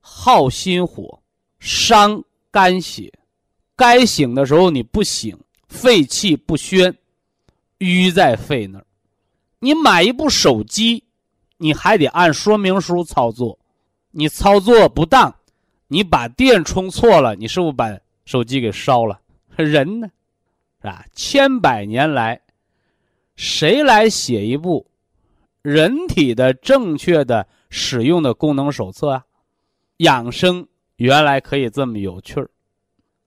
[0.00, 1.20] 耗心火，
[1.58, 3.10] 伤肝血；
[3.74, 5.36] 该醒的时候你不醒，
[5.68, 6.96] 肺气不宣，
[7.80, 8.86] 淤在肺那儿。
[9.58, 11.02] 你买一部手机，
[11.56, 13.58] 你还得按说明书操作，
[14.12, 15.34] 你操作不当，
[15.88, 19.20] 你把电充错了，你是不是把手机给烧了？
[19.56, 20.08] 人呢，
[20.80, 21.04] 是吧？
[21.14, 22.40] 千百年来，
[23.34, 24.86] 谁来写一部？
[25.66, 29.24] 人体的正确的使用的功能手册啊，
[29.96, 32.48] 养生原来可以这么有趣儿，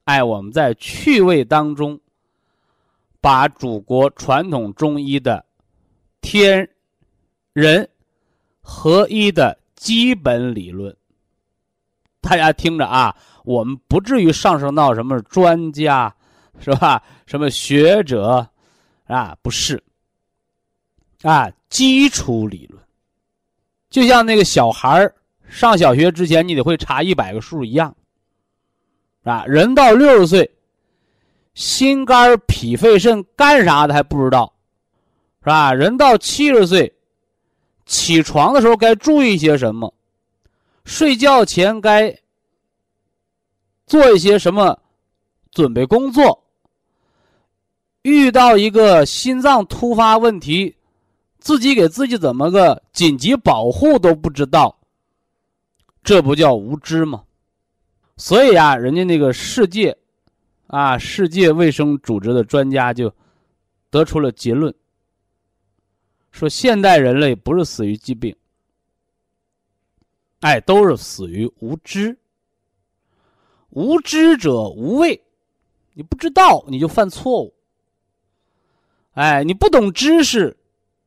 [0.06, 2.00] 哎，我们在趣味当中，
[3.20, 5.44] 把祖国传统中医的
[6.22, 6.70] 天
[7.52, 7.90] 人
[8.62, 10.96] 合一的基本理论，
[12.22, 16.16] 大家听着啊，我们不至于上升到什么专家，
[16.62, 17.04] 是吧？
[17.26, 18.48] 什么学者
[19.08, 19.38] 啊？
[19.42, 19.84] 不是。
[21.24, 22.84] 啊，基础理论，
[23.90, 25.12] 就像那个小孩
[25.48, 27.96] 上小学之前，你得会查一百个数一样。
[29.24, 30.50] 啊，人到六十岁，
[31.54, 34.52] 心肝脾肺肾干啥的还不知道，
[35.42, 35.72] 是吧？
[35.72, 36.92] 人到七十岁，
[37.86, 39.94] 起床的时候该注意些什么？
[40.86, 42.18] 睡觉前该
[43.86, 44.80] 做一些什么
[45.52, 46.44] 准备工作？
[48.02, 50.76] 遇到一个心脏突发问题，
[51.40, 54.80] 自己给自己怎么个紧急保护都不知道，
[56.04, 57.24] 这不叫无知吗？
[58.18, 59.98] 所以啊，人家那个世界，
[60.68, 63.14] 啊，世界卫生组织的专家就
[63.90, 64.74] 得出了结论，
[66.32, 68.36] 说现代人类不是死于疾病，
[70.42, 72.18] 哎，都是死于无知。
[73.70, 75.24] 无知者无畏，
[75.94, 77.54] 你不知道你就犯错误。
[79.14, 80.58] 哎，你不懂知识，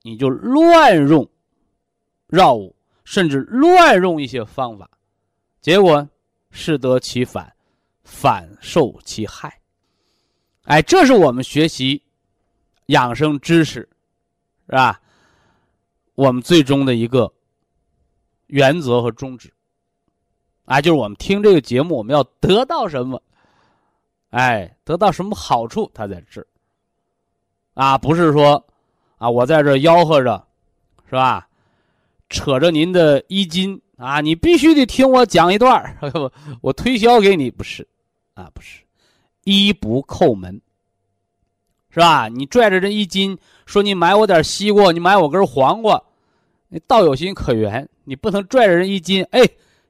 [0.02, 1.28] 你就乱用
[2.28, 4.90] 药物，甚至乱用一些方法，
[5.60, 6.08] 结果
[6.50, 7.54] 适得其反，
[8.04, 9.60] 反受其害。
[10.64, 12.02] 哎，这是我们学习
[12.86, 13.88] 养生知识，
[14.66, 15.00] 是吧？
[16.14, 17.32] 我们最终的一个
[18.48, 19.52] 原则和宗旨。
[20.64, 23.20] 啊，就是我们听这个节目，我们要得到什么？
[24.30, 25.90] 哎，得到什么好处？
[25.92, 26.46] 他在这儿
[27.74, 28.64] 啊，不是说
[29.22, 30.44] 啊，我在这吆喝着，
[31.08, 31.46] 是吧？
[32.28, 37.86] 扯着您的衣襟啊，你必须得听我讲一段我 我推销给你，不是
[38.34, 38.82] 啊，不是，
[39.44, 40.60] 衣不叩门，
[41.90, 42.26] 是吧？
[42.26, 46.02] 你拽着这衣襟说你买我点西瓜，你买我根黄瓜，
[46.68, 49.40] 你倒有心可原，你不能拽着人衣襟，哎。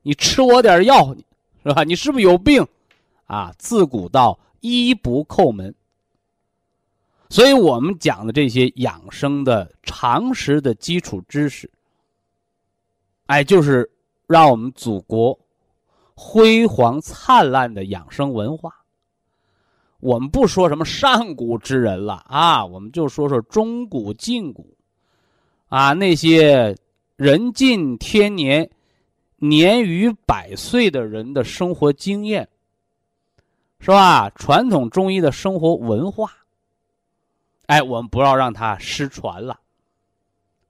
[0.05, 1.15] 你吃我点药，
[1.65, 1.85] 是吧？
[1.85, 2.67] 你是不是有病？
[3.27, 5.73] 啊，自古道医不叩门。
[7.33, 11.71] 所以我们讲的这些养生的常识的基础知识，
[13.25, 13.91] 哎，就是
[14.27, 15.39] 让我们祖国
[16.15, 18.71] 辉煌灿烂的养生文化。
[20.01, 24.77] 我们不说什么上古之人了啊，我们就说说中古、近古，
[25.69, 26.77] 啊，那些
[27.17, 28.71] 人尽天年。
[29.39, 32.49] 年逾百岁的人的生活经验，
[33.81, 34.31] 是吧？
[34.37, 36.31] 传统中医的生活文化，
[37.73, 39.59] 哎，我们不要让它失传了，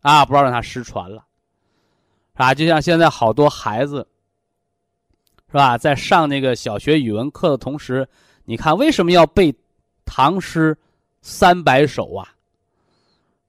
[0.03, 1.25] 啊，不要让它失传了，
[2.35, 4.07] 啊，就像现在好多孩子，
[5.49, 5.77] 是吧？
[5.77, 8.09] 在上那个小学语文课的同时，
[8.45, 9.53] 你看为什么要背
[10.05, 10.79] 唐诗
[11.23, 12.33] 三百首啊？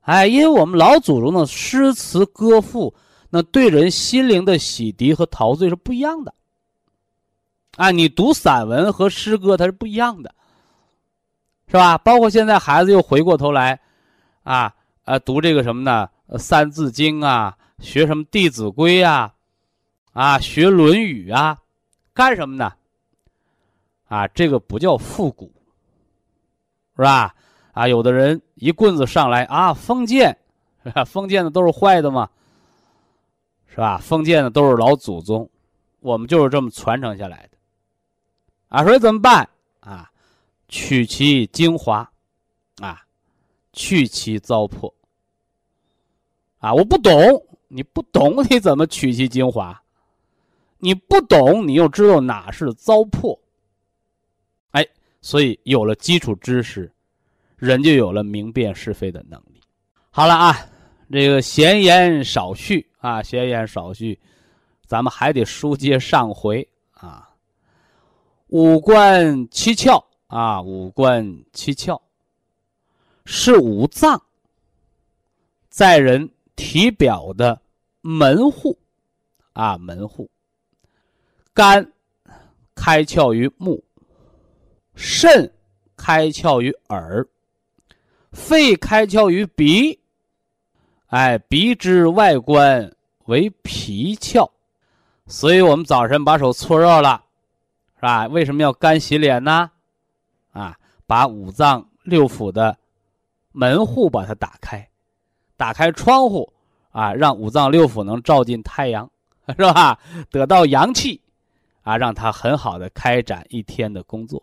[0.01, 2.91] 哎，因为我们老祖宗的诗词歌赋。
[3.29, 6.33] 那对人心灵的洗涤和陶醉是不一样的，
[7.77, 10.33] 啊，你读散文和诗歌它是不一样的，
[11.73, 11.97] 是吧？
[11.97, 13.79] 包括现在孩子又回过头来，
[14.43, 14.71] 啊，
[15.05, 16.07] 呃，读这个什么呢？
[16.37, 19.33] 《三字经》啊，学什么《弟子规》啊，
[20.11, 21.57] 啊，学《论语》啊，
[22.13, 22.71] 干什么呢？
[24.07, 25.51] 啊，这个不叫复古，
[26.95, 27.33] 是吧？
[27.71, 30.37] 啊，有的人一棍子上来啊，封建，
[31.07, 32.29] 封建的都是坏的嘛。
[33.65, 33.97] 是吧？
[33.97, 35.49] 封建的都是老祖宗，
[36.01, 37.57] 我们就是这么传承下来的。
[38.69, 40.11] 啊，所以怎么办啊？
[40.73, 42.09] 取其精华，
[42.81, 42.99] 啊，
[43.73, 44.91] 去其糟粕。
[46.57, 47.13] 啊，我不懂，
[47.67, 49.79] 你不懂， 你怎么取其精华？
[50.79, 53.37] 你不懂，你又知道哪是糟粕？
[54.71, 54.83] 哎，
[55.21, 56.91] 所以有了基础知识，
[57.55, 59.61] 人就有了明辨是非的能力。
[60.09, 60.57] 好了啊。
[61.11, 64.19] 这个闲言少叙啊，闲言少叙，
[64.87, 67.29] 咱们还得书接上回啊。
[68.47, 72.01] 五官七窍啊，五官七窍
[73.23, 74.19] 是五脏
[75.69, 77.61] 在人体表的
[78.01, 78.75] 门户
[79.53, 80.27] 啊，门户。
[81.53, 81.93] 肝
[82.73, 83.83] 开窍于目，
[84.95, 85.53] 肾
[85.95, 87.27] 开窍于耳，
[88.31, 89.99] 肺开窍于鼻。
[91.09, 92.91] 哎，鼻之外观
[93.25, 94.49] 为脾窍，
[95.27, 97.23] 所以我们早晨把手搓热了，
[97.97, 98.25] 是吧？
[98.25, 99.69] 为什么要干洗脸呢？
[101.13, 102.75] 把五脏六腑的
[103.51, 104.89] 门户把它打开，
[105.55, 106.51] 打开窗户
[106.89, 109.07] 啊，让五脏六腑能照进太阳，
[109.49, 109.99] 是吧？
[110.31, 111.21] 得到阳气，
[111.83, 114.41] 啊，让它很好的开展一天的工作。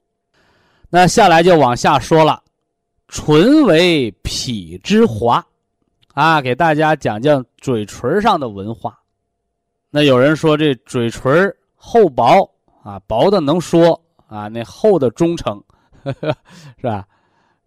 [0.88, 2.40] 那下来就往下说了，
[3.08, 5.44] 唇为脾之华。
[6.14, 8.96] 啊，给大家讲讲嘴唇上的文化。
[9.90, 12.48] 那有人说这嘴唇厚薄
[12.84, 15.60] 啊，薄的能说啊，那厚的忠诚，
[16.78, 17.06] 是吧？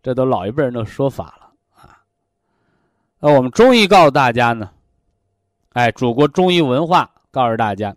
[0.02, 2.04] 这都老一辈人的说法了啊。
[3.20, 4.72] 那我们中医告诉大家呢，
[5.74, 7.96] 哎，祖国中医文化告诉大家，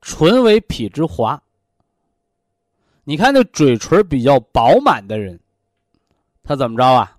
[0.00, 1.42] 唇为脾之华。
[3.04, 5.40] 你看那嘴唇比较饱满的人，
[6.42, 7.18] 他怎么着啊？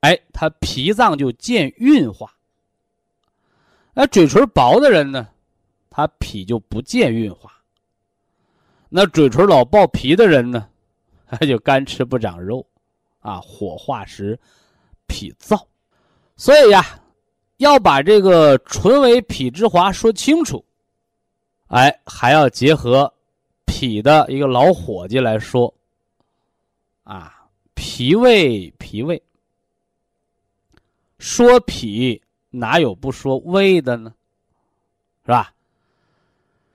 [0.00, 2.32] 哎，他脾脏就见运化。
[3.92, 5.28] 那嘴唇薄的人呢，
[5.90, 7.52] 他脾就不见运化。
[8.88, 10.68] 那嘴唇老爆皮的人呢，
[11.28, 12.66] 他就干吃不长肉，
[13.20, 14.38] 啊，火化时
[15.06, 15.60] 脾燥，
[16.36, 17.00] 所以呀，
[17.56, 20.64] 要把这个唇为脾之华说清楚，
[21.68, 23.12] 哎，还要结合
[23.64, 25.72] 脾的一个老伙计来说，
[27.02, 29.20] 啊，脾胃，脾胃，
[31.18, 34.14] 说脾哪有不说胃的呢？
[35.24, 35.52] 是吧？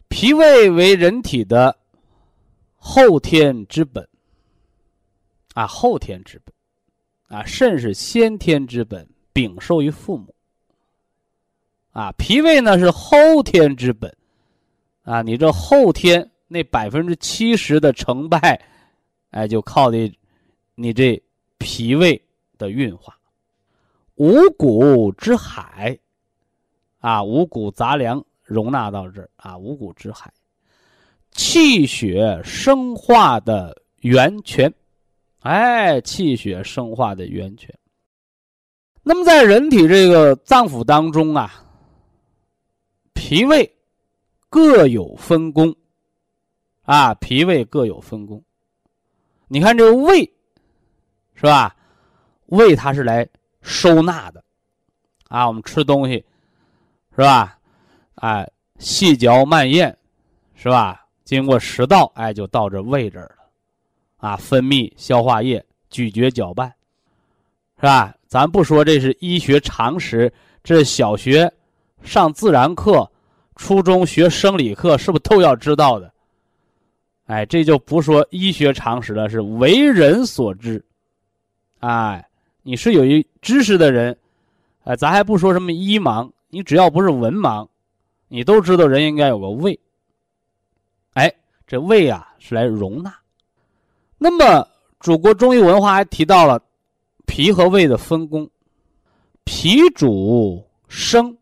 [0.09, 1.73] 脾胃为人体的
[2.75, 4.05] 后天之本。
[5.53, 6.53] 啊，后天之本，
[7.39, 10.33] 啊，肾是先天之本，禀受于父母。
[11.91, 14.15] 啊，脾胃呢是后天之本，
[15.03, 18.61] 啊，你这后天那百分之七十的成败，
[19.31, 20.09] 哎，就靠的
[20.73, 21.21] 你这
[21.57, 22.21] 脾胃
[22.57, 23.17] 的运化。
[24.15, 25.99] 五谷之海，
[26.99, 30.31] 啊，五谷杂粮容纳到这儿啊，五谷之海，
[31.31, 34.73] 气血生化的源泉。
[35.41, 37.73] 哎，气血生化的源泉。
[39.03, 41.65] 那么，在人体这个脏腑当中啊，
[43.13, 43.75] 脾胃
[44.49, 45.75] 各有分工，
[46.83, 48.43] 啊，脾胃各有分工。
[49.47, 50.31] 你看这个胃，
[51.33, 51.75] 是吧？
[52.45, 53.27] 胃它是来
[53.61, 54.43] 收纳的，
[55.29, 56.23] 啊，我们吃东西，
[57.15, 57.57] 是吧？
[58.15, 59.97] 哎，细嚼慢咽，
[60.53, 61.07] 是吧？
[61.23, 63.40] 经过食道，哎，就到这胃这儿了。
[64.21, 66.73] 啊，分泌、消化液、咀嚼、搅拌，
[67.75, 68.15] 是吧？
[68.27, 70.31] 咱不说这是医学常识，
[70.63, 71.51] 这小学
[72.03, 73.11] 上自然课，
[73.57, 76.13] 初中学生理课，是不是都要知道的？
[77.25, 80.83] 哎，这就不说医学常识了，是为人所知。
[81.79, 82.25] 哎，
[82.61, 84.15] 你是有一知识的人，
[84.83, 87.67] 哎，咱还不说什么医盲，你只要不是文盲，
[88.27, 89.79] 你都知道人应该有个胃。
[91.15, 91.33] 哎，
[91.65, 93.13] 这胃啊，是来容纳。
[94.23, 94.67] 那么，
[94.99, 96.61] 祖国中医文化还提到了
[97.25, 98.47] 脾和胃的分工，
[99.45, 101.35] 脾主升，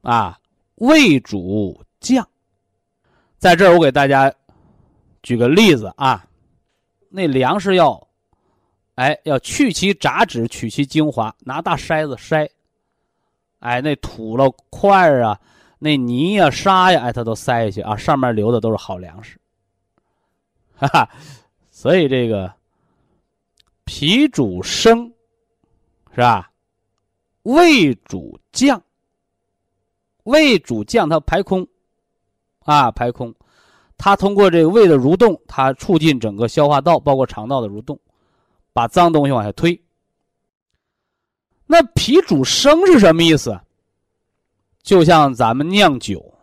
[0.00, 0.40] 啊，
[0.76, 2.26] 胃主降。
[3.36, 4.32] 在这儿，我给大家
[5.22, 6.26] 举个例子啊，
[7.10, 8.08] 那粮食要，
[8.94, 12.48] 哎，要去其杂质，取其精华，拿大筛子筛，
[13.58, 15.38] 哎，那土了块儿啊，
[15.78, 19.38] 那泥呀、沙呀，哎，它都筛下去啊，上面留的都是好粮食。
[20.78, 21.08] 哈哈，
[21.70, 22.52] 所以这个
[23.84, 25.12] 脾主升，
[26.12, 26.50] 是吧？
[27.42, 28.82] 胃主降，
[30.24, 31.66] 胃主降，它排空，
[32.60, 33.34] 啊，排空，
[33.96, 37.98] 它通过这个胃的蠕动，它促进整个消化道，包括肠道的蠕动，
[38.72, 39.80] 把脏东西往下推。
[41.66, 43.60] 那脾主升是什么意思？
[44.82, 46.34] 就像咱们酿酒，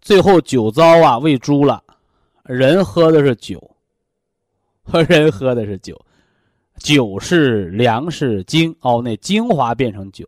[0.00, 1.82] 最后酒糟啊喂猪了，
[2.42, 3.75] 人喝的是酒。
[4.86, 6.00] 和人喝的是酒，
[6.78, 10.24] 酒是粮食精哦那精华变成酒。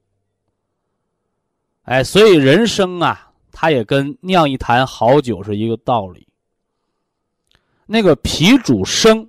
[1.82, 6.26] 哎，所以人生啊，它也跟酿一坛好酒是一个道理。
[7.86, 9.26] 那个脾主生，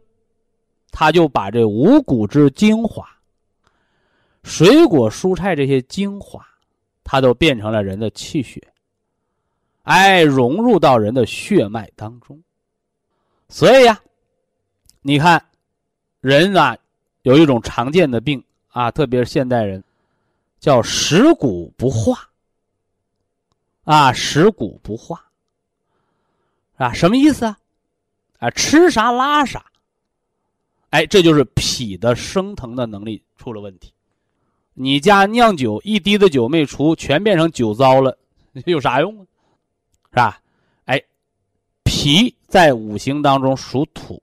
[0.91, 3.07] 他就把这五谷之精华、
[4.43, 6.43] 水果蔬菜这些精华，
[7.03, 8.61] 它都变成了人的气血，
[9.83, 12.41] 哎，融入到人的血脉当中。
[13.47, 14.01] 所以呀。
[15.01, 15.43] 你看，
[16.21, 16.77] 人啊，
[17.21, 19.83] 有一种常见的病啊，特别是现代人，
[20.59, 22.29] 叫食谷不化。
[23.85, 25.25] 啊，食谷不化，
[26.75, 27.57] 啊，什么意思啊？
[28.39, 29.65] 啊，吃啥拉啥。
[30.91, 33.93] 哎，这就是脾的升腾的能力出了问题。
[34.73, 38.17] 你家酿酒一滴的酒没出，全变成酒糟了，
[38.65, 39.25] 有啥用啊？
[40.11, 40.41] 是吧？
[40.85, 41.01] 哎，
[41.83, 44.21] 脾在五行当中属土。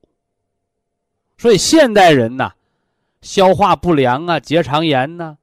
[1.39, 2.53] 所以现代人呐，
[3.21, 5.37] 消化不良啊，结肠炎呐，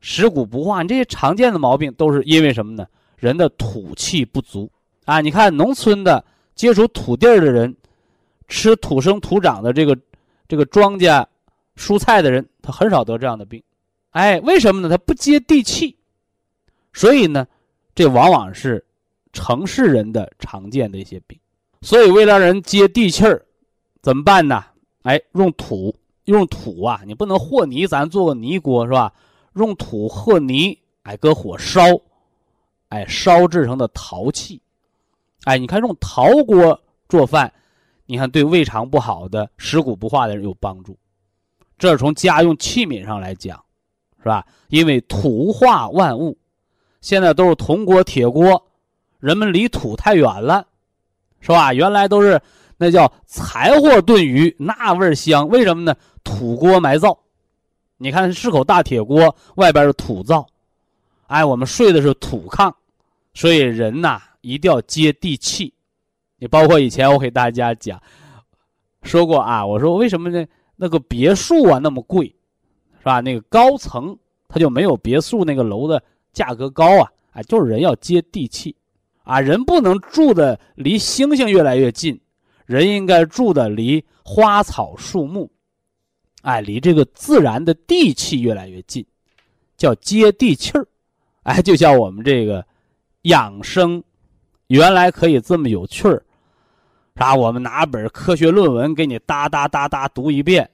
[0.00, 2.86] 食谷不化，你这些常见的毛病都是因为什么呢？
[3.16, 4.70] 人的土气不足
[5.04, 5.20] 啊！
[5.20, 6.24] 你看农村的
[6.54, 7.74] 接触土地的人，
[8.48, 9.96] 吃土生土长的这个
[10.48, 11.24] 这个庄稼
[11.76, 13.62] 蔬菜的人，他很少得这样的病。
[14.10, 14.88] 哎，为什么呢？
[14.88, 15.96] 他不接地气。
[16.92, 17.46] 所以呢，
[17.94, 18.84] 这往往是
[19.32, 21.38] 城市人的常见的一些病。
[21.80, 23.46] 所以为了让人接地气儿，
[24.02, 24.62] 怎么办呢？
[25.02, 25.94] 哎，用土，
[26.26, 27.00] 用土啊！
[27.04, 29.12] 你不能和泥，咱做个泥锅是吧？
[29.54, 31.82] 用土和泥，哎，搁火烧，
[32.88, 34.62] 哎，烧制成的陶器，
[35.42, 37.52] 哎，你看用陶锅做饭，
[38.06, 40.96] 你看对胃肠不好的、食谷不化的人有帮助。
[41.76, 43.60] 这是从家用器皿上来讲，
[44.18, 44.46] 是吧？
[44.68, 46.38] 因为土化万物，
[47.00, 48.64] 现在都是铜锅、铁锅，
[49.18, 50.64] 人们离土太远了，
[51.40, 51.74] 是吧？
[51.74, 52.40] 原来都是。
[52.82, 55.48] 那叫柴火炖鱼，那味儿香。
[55.48, 55.94] 为什么呢？
[56.24, 57.16] 土锅埋灶。
[57.96, 60.44] 你看是口大铁锅，外边是土灶，
[61.28, 62.74] 哎，我们睡的是土炕，
[63.34, 65.72] 所以人呐一定要接地气。
[66.38, 68.02] 你包括以前我给大家讲
[69.04, 70.44] 说过啊，我说为什么呢？
[70.74, 72.26] 那个别墅啊那么贵，
[72.98, 73.20] 是吧？
[73.20, 74.18] 那个高层
[74.48, 76.02] 它就没有别墅那个楼的
[76.32, 78.74] 价格高啊，哎，就是人要接地气。
[79.22, 82.20] 啊，人不能住的离星星越来越近，
[82.72, 85.50] 人应该住的离花草树木，
[86.40, 89.04] 哎，离这个自然的地气越来越近，
[89.76, 90.86] 叫接地气儿。
[91.42, 92.64] 哎，就像我们这个
[93.22, 94.02] 养生，
[94.68, 96.24] 原来可以这么有趣儿，
[97.16, 97.34] 啥？
[97.34, 100.68] 我们拿本科学论文给你哒哒哒哒读一遍，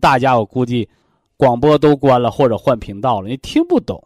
[0.00, 0.88] 大家我估计
[1.36, 4.02] 广播都关了或者换频道了，你听不懂，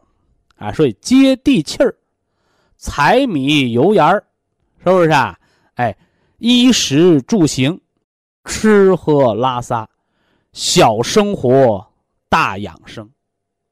[0.57, 1.95] 啊，所以接地气儿。
[2.79, 4.25] 柴米油盐儿，
[4.83, 5.39] 是不是啊？
[5.75, 5.97] 哎，
[6.43, 7.81] 衣食住行，
[8.45, 9.89] 吃喝拉撒，
[10.53, 11.87] 小生活
[12.29, 13.09] 大养生，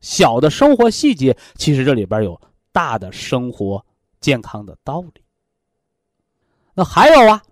[0.01, 2.41] 小的生活细节，其实这里边有
[2.71, 3.85] 大的生活
[4.21, 5.21] 健康的道理。
[6.73, 7.43] 那还有啊，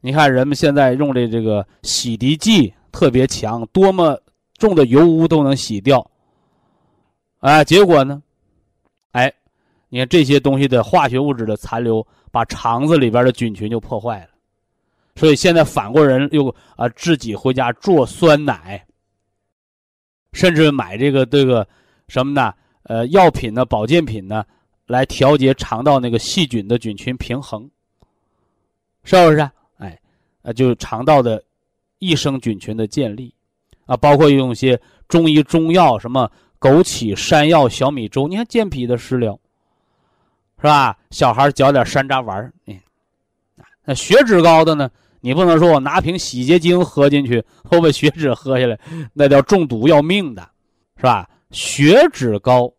[0.00, 4.20] 你看人们现在用的这个洗涤剂特别强，多么
[4.58, 6.10] 重的油污都能洗掉。
[7.38, 8.20] 哎，结果呢？
[9.12, 9.32] 哎。
[9.90, 12.04] 你看这些东西的化学物质的残留，
[12.34, 14.28] 把肠子里边的菌群就破坏了，
[15.14, 18.84] 所以现在反过人又啊自己回家做酸奶，
[20.32, 21.64] 甚至买这个这个
[22.08, 22.52] 什么呢？
[22.82, 24.44] 呃，药品呢，保健品呢，
[24.88, 27.70] 来调节肠道那个细菌的菌群平衡，
[29.04, 29.48] 是不是？
[29.76, 29.96] 哎，
[30.42, 31.40] 呃，就是肠道的
[32.00, 33.32] 益生菌群的建立，
[33.86, 34.76] 啊，包括用一些
[35.06, 36.28] 中医中药，什么
[36.58, 39.38] 枸杞、山药、小米粥，你看健脾的食疗。
[40.64, 40.96] 是吧？
[41.10, 42.80] 小孩嚼点山楂丸儿，你，
[43.84, 44.90] 那血脂高的呢？
[45.20, 48.80] 你不能说我拿瓶洗洁精喝进去， 后把血脂喝下来，
[49.12, 50.40] 那叫中毒要命的，
[50.96, 51.28] 是吧？
[51.50, 52.72] 血脂高，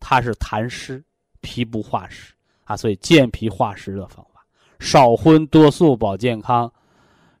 [0.00, 1.04] 它是痰湿，
[1.42, 2.32] 脾不化湿
[2.64, 4.40] 啊，所以健脾化湿的方法，
[4.78, 6.72] 少荤多素保健康，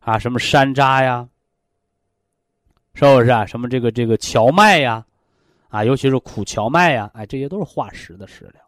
[0.00, 1.26] 啊，什么山楂呀，
[2.92, 3.46] 是不是啊？
[3.46, 5.02] 什么这个这个荞麦呀，
[5.68, 8.65] 啊，尤其是苦荞麦呀，哎，这些都是化湿的食疗。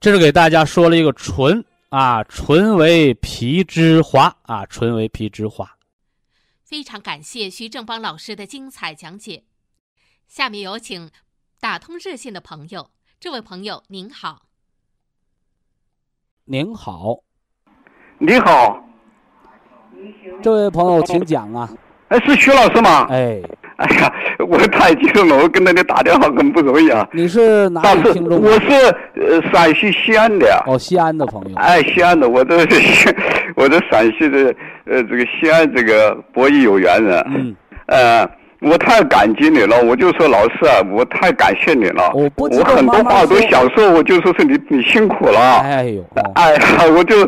[0.00, 5.76] 这是给大家说了一个纯啊，纯为皮之华啊，纯为皮之华。
[6.62, 9.42] 非常感谢徐正邦老师的精彩讲解。
[10.28, 11.10] 下面有请
[11.58, 14.42] 打通热线的朋友，这位朋友您好。
[16.44, 17.24] 您好。
[18.18, 18.84] 你好。
[20.40, 21.68] 这位朋友，请讲啊。
[22.08, 23.06] 哎，是徐老师吗？
[23.10, 23.42] 哎。
[23.78, 25.36] 哎呀，我太激动了！
[25.36, 27.08] 我跟着你打电话很不容易啊。
[27.12, 28.40] 你是哪里听众？
[28.40, 28.70] 我是
[29.14, 30.62] 呃陕西西安的。
[30.66, 31.56] 哦，西安的朋友。
[31.56, 33.14] 哎，西安的，我这是
[33.54, 34.54] 我这陕西的
[34.84, 37.24] 呃这个西安这个博弈有缘人。
[37.28, 37.56] 嗯。
[37.86, 38.28] 呃。
[38.60, 42.10] 我太感激你了，我就说老师啊，我太感谢你了。
[42.14, 45.60] 我不我很多话都想说，我就说是你你辛苦了。
[45.62, 46.04] 哎呦，
[46.34, 46.60] 哎呀，
[46.96, 47.24] 我就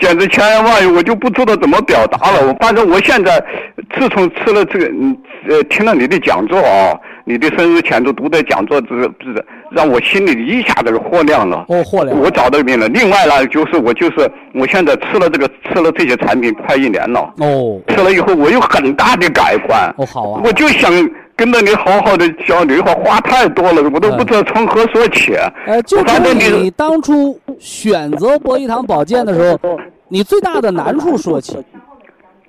[0.00, 2.46] 简直千言万语，我就不知道怎么表达了。
[2.46, 3.42] 我反正我现在
[3.94, 4.90] 自从吃了这个，
[5.48, 6.98] 呃，听了你的讲座啊。
[7.24, 11.64] 你的生日前都读的讲座，这这是让我心里一下子豁亮了。
[11.68, 12.18] 哦，豁亮！
[12.18, 12.88] 我找到病了。
[12.88, 17.20] 另外呢，就是我就是我现在吃了这个吃了这些产品快一年了。
[17.38, 17.80] 哦。
[17.88, 19.94] 吃了以后，我有很大的改观。
[19.98, 20.42] 哦，好啊。
[20.44, 20.90] 我就想
[21.36, 25.34] 跟着你好好的交流，话话太多了，我都不知道从何说起。
[25.66, 31.56] 哎，就从你当初选择博医堂保健的时候，你最大的难处说起。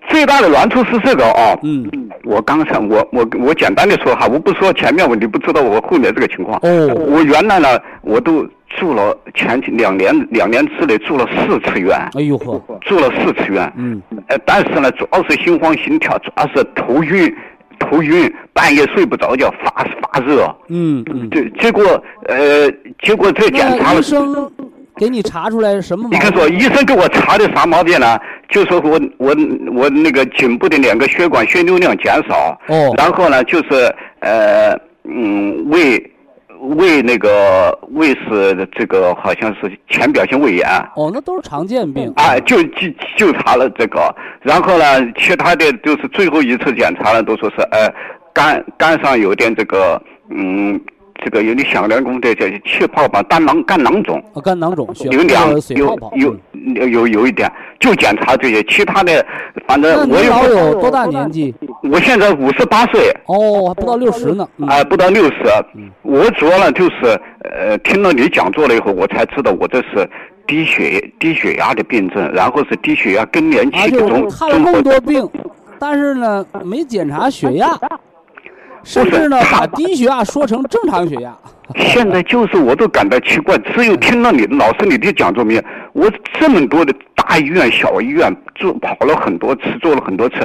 [0.09, 1.89] 最大的难处是这个啊，嗯，
[2.23, 6.59] 我刚才我我我简单的说哈，我不说前面问题，不知道我后面这个情况。
[6.63, 11.97] 哦，我原来呢，我都住了前两年两年之内住了四次院。
[12.15, 13.71] 哎呦呵，住了四次院。
[13.77, 17.33] 嗯，呃，但是呢，主要是心慌心跳，主要是头晕，
[17.79, 20.53] 头晕，半夜睡不着觉，发发热。
[20.67, 21.83] 嗯嗯，结结果
[22.27, 22.69] 呃，
[23.01, 24.01] 结果这检查了。
[25.01, 26.07] 给你查出来什么？
[26.11, 28.19] 你看说，医生给我查的啥毛病呢？
[28.49, 29.35] 就说我我
[29.73, 32.55] 我那个颈部的两个血管血流量减少。
[32.67, 32.93] 哦。
[32.95, 35.99] 然后呢，就是呃嗯胃
[36.59, 40.67] 胃那个胃是这个好像是浅表性胃炎。
[40.95, 42.13] 哦，那都是常见病。
[42.17, 42.87] 哎，就就
[43.17, 47.91] 就查了这个，然后呢，其他的就是最后一次检查了，都说是呃
[48.31, 49.99] 肝肝上有点这个
[50.29, 50.79] 嗯。
[51.23, 59.23] 这个有你响亮功的叫气泡吧，肝囊肝囊肿，肝囊肿，有两有有有有一点，就检查这些，其他的
[59.67, 61.53] 反正我老有多大年纪？
[61.91, 63.11] 我现在五十八岁。
[63.27, 64.47] 哦，还不到六十呢。
[64.67, 65.37] 哎，不到六十。
[66.01, 70.09] 我主要呢就是呃，听了你讲座了以后，我才知道我这是
[70.47, 75.29] 低血低血压的病症，然后是低血压更年期的中看了那么多病，
[75.79, 77.67] 但是呢没检查血压。
[78.83, 81.35] 甚至呢把低血压说成正常血压。
[81.77, 85.63] 现在就是我都感到奇怪，只有听了你老师你的讲座没有？
[85.93, 90.35] 我这么多的大医院、小医院做跑了很多次，做了很多次，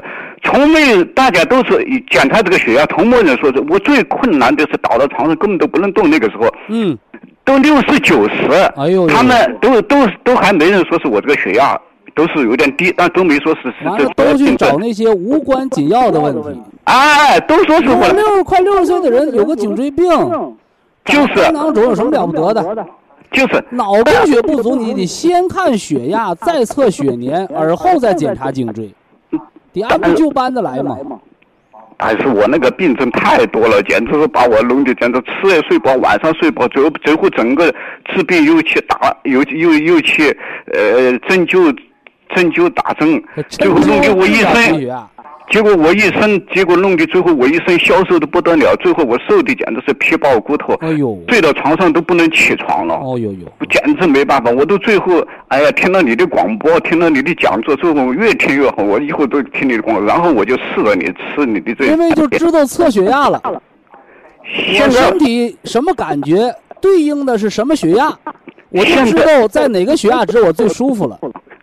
[0.45, 6.97] 从没有大家都是检查这个血压，从没人说是我最困难的是倒到床上根本都不能动，那个时候，嗯，
[7.45, 11.76] 都六十九十，哎呦，他们都都都还没人说是我这个血压
[12.16, 20.08] 都是有点低，但都没说是是完了都去找那些无关紧要的问题，哎，都说是我六十快六十岁的人有个颈椎病。
[21.04, 22.86] 就是肝囊肿有什么了不得的？
[23.30, 28.92] 就是脑供血不足，你得先看血压，再测血粘， 而后再检查颈椎，
[29.72, 30.98] 得按部就班的来嘛。
[31.96, 37.72] 但是我那个病症太多了，简直是把我弄得简直吃也睡不好，晚上睡不好，最后最后整个
[38.06, 40.36] 治病又去打，又又又去
[40.72, 41.72] 呃针灸
[42.34, 44.90] 针灸打针，最后弄得我一身。
[45.48, 68.12] 结果我一身，结果弄得最后我一身消瘦的不得了，最后我瘦的简直是皮包骨头，哎呦，睡到床上都不能起床了，哦呦呦，我简直没办法，我都最后，哎呀，听到你的广播，听到你的讲座之后，我越听越好，我以后都听你的广播，然后我就试着你吃你的这，因为就知道测血压了，我身体什么感觉，对应的是什么血压，
[68.70, 71.16] 我就知道在哪个血压值我最舒服了。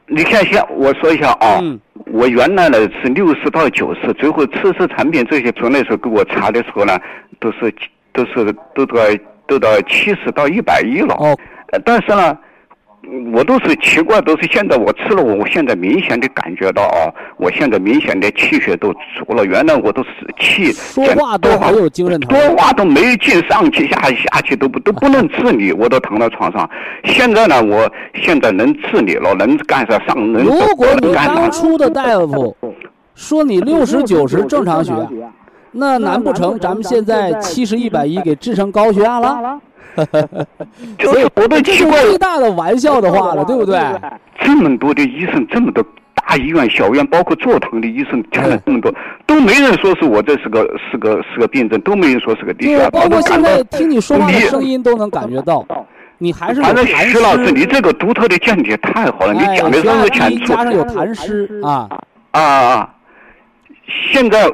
[0.08, 1.60] 你看，先我说一下啊。
[2.08, 7.00] 我原来呢是六十到九十，最后测试产品这些，从那时候给我查的时候呢，
[7.40, 7.74] 都是
[8.12, 8.98] 都是都到
[9.48, 11.16] 都到七十到一百一了。
[11.16, 11.38] 哦，
[11.84, 12.38] 但是呢。
[13.34, 19.46] 我都是奇怪，都是现在我吃了，我我现在明显的感觉到啊，我现在明显的气血都足了。
[19.46, 26.70] 原来我都是气说话都很有精神头，说话都没劲，上气下下气都不都不能自理，我都躺在床上。
[27.04, 30.44] 现在呢，我现在能自理了，能干啥上能。
[30.44, 32.56] 如果你当初的大夫
[33.16, 35.30] 说你六十九十正常血压，
[35.72, 39.60] 那难不成咱们现在七十一百一给治成高血压了？
[41.00, 43.80] 所以我都奇怪，最大的玩笑的话了， 对不对？
[44.40, 45.84] 这么多的医生，这么多
[46.16, 48.94] 大医院、小院，包括坐堂的医生，讲了这么多，
[49.26, 52.90] 都没人说是我这是个是个是个病症，都没人说是个低血压。
[52.90, 55.66] 包括现在听你说话的声音都能感觉到，
[56.18, 61.90] 你还是反正徐老师，你这个独特的见解太好了，你讲的这么清楚，加上有痰湿啊
[62.32, 62.90] 啊啊！
[64.12, 64.52] 现在。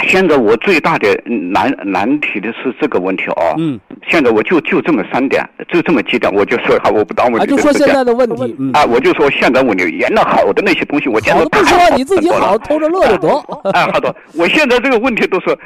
[0.00, 3.54] 现在我最大的难难题的是这个问题啊。
[3.58, 3.78] 嗯。
[4.08, 8.56] 现在我就就这么三点，就这么几点，我就说哈，我不耽误你就说现在的问题。
[8.72, 13.28] 啊，我就说现在问题，原来好的那些东西，我现在不说你自己好偷着乐就得。
[13.72, 15.56] 哎， 好的，我现在这个问题都是，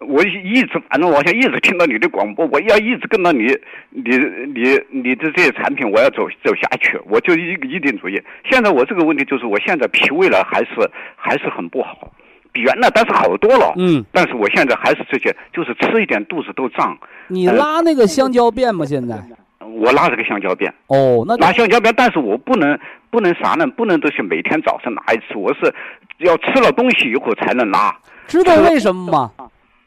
[0.00, 3.46] 我一直反正我想一直听到你的广播，我要一直跟到你，
[3.90, 4.16] 你
[4.52, 8.20] 你你的这些产品，我要走走下去，我就一一定注意。
[8.50, 12.12] 现在我这个问题就是，我现在脾胃呢还是还是很不好。
[12.52, 16.96] 比原来但是好多了，嗯，但是我现在还是这些，就是吃一点肚子都胀。
[17.28, 18.84] 你拉那个香蕉便吗？
[18.84, 19.16] 现在？
[19.60, 20.72] 我拉这个香蕉便。
[20.86, 22.78] 哦，那拉香蕉便，但是我不能
[23.10, 23.66] 不能啥呢？
[23.66, 25.72] 不能都是每天早上拉一次，我是
[26.18, 27.94] 要吃了东西以后才能拉。
[28.26, 29.30] 知道为什么吗？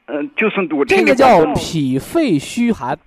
[0.05, 2.97] 嗯，就是我这个叫脾肺虚寒。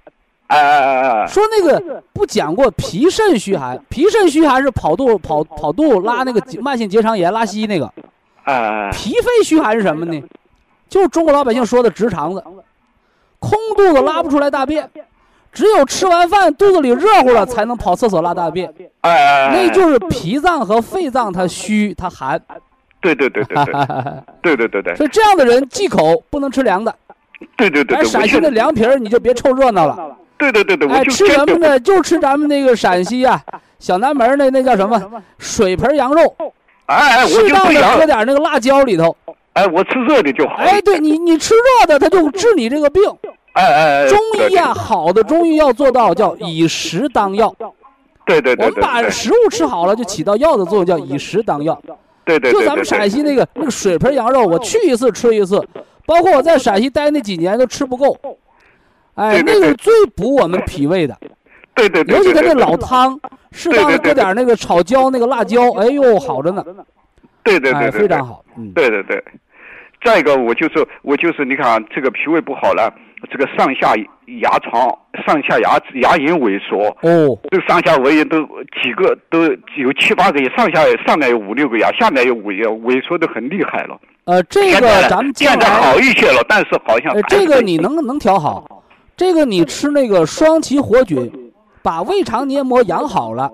[0.49, 1.27] 哎哎哎哎！
[1.27, 3.81] 说那个不讲过脾肾虚寒？
[3.89, 7.91] 脾肾虚寒是跑肚跑跑肚拉那个慢性结肠炎拉稀那个。
[8.45, 10.23] 啊，脾肺虚寒是什么呢？
[10.89, 12.45] 就是中国老百姓说的直肠子，
[13.39, 14.89] 空肚子拉不出来大便，
[15.51, 18.73] 只有吃完饭肚子里热乎了才能跑厕所拉大便。
[19.01, 22.41] 哎，那就是脾脏和肺脏它虚它寒。
[23.01, 23.75] 对对对对对，
[24.41, 24.95] 对对对对。
[24.97, 26.95] 所以这样的人忌口，不能吃凉的。
[27.57, 27.99] 对对对。
[27.99, 30.17] 哎，陕西的凉皮儿你就别凑热闹了。
[30.39, 30.89] 对对对对。
[30.89, 31.81] 哎，吃什么呢？
[31.81, 33.43] 就吃咱们那个陕西呀，
[33.79, 36.35] 小南门那那叫什么水盆羊肉。
[36.87, 39.17] 哎，适当的搁点那个辣椒里头。
[39.55, 40.57] 哎，我吃热的就好。
[40.57, 43.03] 哎，对你，你吃热的，它就治你这个病。
[43.53, 44.19] 哎哎，中
[44.51, 47.55] 医啊，好的中医要做到叫以食当药。
[48.27, 48.67] 对对对。
[48.67, 51.81] 我们把食物吃好了，就起到药的作用，叫以食当药。
[52.25, 52.51] 对对。
[52.51, 55.63] 就咱们陕西那个那个水盆羊肉，我去一次吃一次，
[56.05, 58.17] 包括我在陕西待那几年都吃不够。
[59.15, 61.17] 哎，那个最补我们脾胃的。
[61.75, 62.17] 对对对。
[62.17, 63.19] 尤其他那老汤。
[63.57, 66.65] 适当的搁点那个炒椒，那个辣椒，哎呦，好着呢。
[67.45, 68.45] 对对对对，非常好。
[68.57, 69.23] 嗯，对对对。
[70.05, 72.93] 再一个，我就是我就是，你看这个脾胃不好了，
[73.31, 73.95] 这个上下
[74.41, 74.89] 牙床、
[75.25, 76.89] 上下牙牙龈萎缩。
[77.03, 77.39] 哦。
[77.49, 78.45] 这上下牙龈都
[78.83, 79.45] 几个都
[79.77, 83.97] 有七八个，上下上面有五六个牙，下面有五个萎缩的很厉害了。
[84.25, 87.15] 呃，这个咱们现在好一些了，但是好像。
[87.29, 88.83] 这个你能能调好？
[89.17, 91.31] 这个你吃那个双歧活菌。
[91.85, 93.53] 把胃肠黏膜养好了，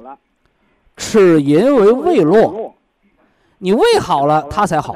[0.97, 2.73] 齿龈为胃络，
[3.59, 4.95] 你胃好了，它才好。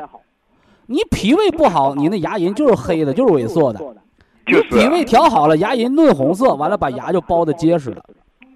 [0.86, 3.80] 你脾胃不好，你那牙龈就是黑的，就是萎缩的。
[4.46, 8.02] 就是脾胃调好了，牙龈嫩红色，完了把牙就包的结实了。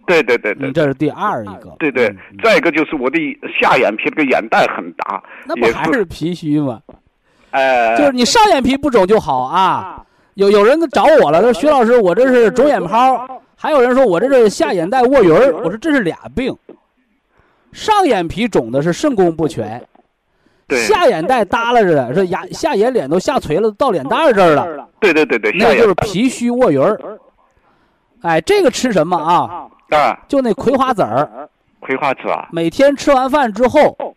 [0.07, 1.74] 对对对对，这是第二一个。
[1.81, 3.18] 对对，再一个就是我的
[3.61, 6.81] 下眼皮这个眼袋很大，那不还是脾虚吗？
[7.51, 10.05] 哎，就是你上眼皮不肿就好啊。
[10.35, 13.26] 有有人找我了，说徐老师，我这是肿眼泡。
[13.61, 15.53] 还有人说我这是下眼袋卧云儿。
[15.57, 16.57] 我说这是俩病，
[17.73, 19.85] 上眼皮肿的是肾功不全，
[20.69, 24.89] 下眼袋耷拉着的，是牙下眼脸都下垂了，到脸蛋这儿了。
[25.01, 27.19] 对对对对，那就是脾虚卧云儿。
[28.23, 29.67] 哎，这个吃什么啊？
[29.91, 31.49] 啊，就那葵花籽儿。
[31.81, 32.49] 葵花籽啊。
[32.53, 34.15] 每天吃完饭之后，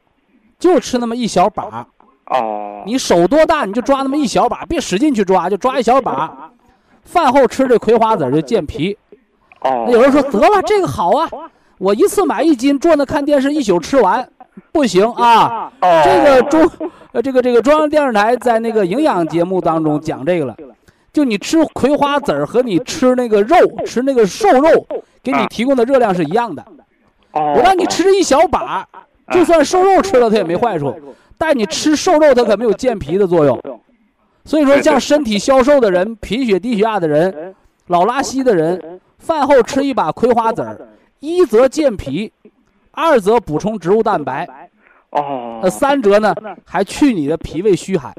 [0.59, 1.87] 就吃那么一小把。
[2.27, 2.83] 哦。
[2.85, 6.51] 你手多大你就抓那么一小把，别使劲去抓，就抓一小把。
[7.03, 8.95] 饭后吃这葵花籽就健脾。
[9.61, 9.87] 哦。
[9.89, 11.29] 有人说得了，这个好啊，
[11.77, 14.27] 我一次买一斤，坐那看电视一宿吃完，
[14.71, 15.71] 不行啊。
[15.81, 16.01] 哦。
[16.03, 16.69] 这个中，
[17.13, 20.55] 呃，这个这个中央电视台在那个营养节目当中讲这个了。
[21.13, 23.55] 就你吃葵花籽儿和你吃那个肉，
[23.85, 24.87] 吃那个瘦肉，
[25.21, 26.63] 给你提供的热量是一样的。
[27.31, 27.53] 哦。
[27.57, 28.87] 我让你吃一小把，
[29.31, 30.95] 就算瘦肉吃了它也没坏处，
[31.37, 33.59] 但你吃瘦肉它可没有健脾的作用。
[34.45, 37.53] 所以说，像身体消瘦的人、贫血低血压的人、
[37.87, 40.77] 老拉稀的人，饭后吃一把葵花籽儿，
[41.19, 42.33] 一则健脾，
[42.91, 44.47] 二则补充植物蛋白。
[45.11, 45.61] 哦。
[45.63, 48.13] 呃，三则呢还去你的脾胃虚寒。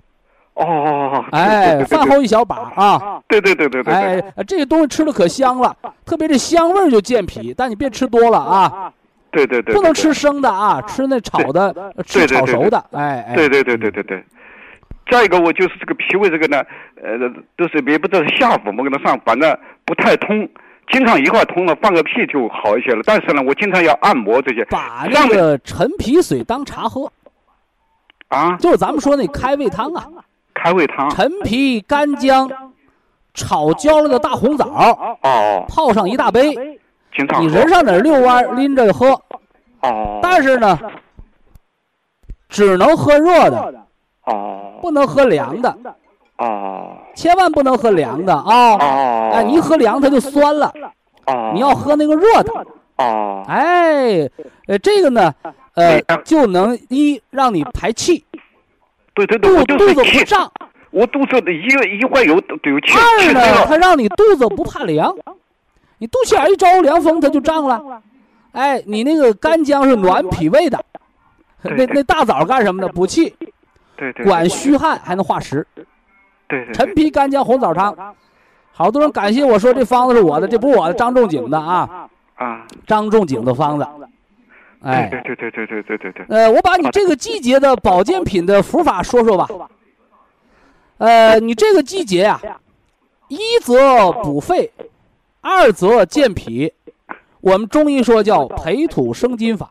[0.55, 5.74] 哦，哎，饭后一小把啊，对对对对对，哎，这个东西吃的可香了，
[6.05, 8.92] 特别这香味儿就健脾，但你别吃多了啊，
[9.30, 11.74] 对对对，不能吃生的啊，吃那炒的，
[12.05, 14.24] 吃炒熟的，哎哎，对对对对对对，
[15.11, 16.62] 再一个我就是这个脾胃这个呢，
[17.03, 17.18] 呃，
[17.57, 20.46] 都是也不知道下腹没跟他上，反正不太通，
[20.91, 27.11] 经常一块通了，放个屁就好一些了，但是呢，我经常要按摩这些，把那个陈皮水当茶喝，
[28.28, 30.07] 啊，就是咱们说那开胃汤啊。
[30.55, 32.49] 开胃汤，陈皮、干姜
[33.35, 34.66] 炒焦了的大红枣，
[35.22, 36.55] 哦，泡上一大杯，
[37.41, 39.20] 你人上哪遛弯拎着喝，
[39.80, 40.78] 哦，但是呢，
[42.49, 43.87] 只能喝热的，
[44.26, 45.74] 哦，不能喝凉的，
[46.39, 50.72] 哦，千万不能喝凉的啊，哦，哎，你一喝凉它就酸了，
[51.26, 52.53] 哦，你要喝那个热的，
[52.97, 54.28] 哦，哎，
[54.66, 55.33] 呃，这个呢，
[55.74, 58.24] 呃，就能一让你排气。
[59.14, 60.51] 对对对，肚肚子不胀，
[60.91, 62.93] 我肚子一一会有有气。
[62.97, 65.14] 二呢，它让你肚子不怕凉，
[65.99, 68.03] 你肚脐眼一招凉风，它就胀了。
[68.53, 70.83] 哎，你那个干姜是暖脾胃的，
[71.62, 72.89] 那那大枣干什么的？
[72.89, 73.35] 补气，
[73.97, 75.66] 对对，管虚汗，还能化食。
[76.53, 76.74] 对对。
[76.74, 78.14] 陈皮干姜红枣汤，
[78.70, 82.09] 好多人感谢我说这方子是我的，这不是我的，张仲景的啊。
[82.34, 82.66] 啊。
[82.86, 83.86] 张仲景的方子。
[84.82, 86.26] 哎，对对对对对对对对。
[86.28, 89.48] 呃，我把你这个季节的保健品的服法说说吧。
[90.98, 92.40] 呃，你这个季节呀，
[93.28, 94.70] 一则补肺，
[95.40, 96.72] 二则健脾。
[97.40, 99.70] 我们中医说叫培土生金法。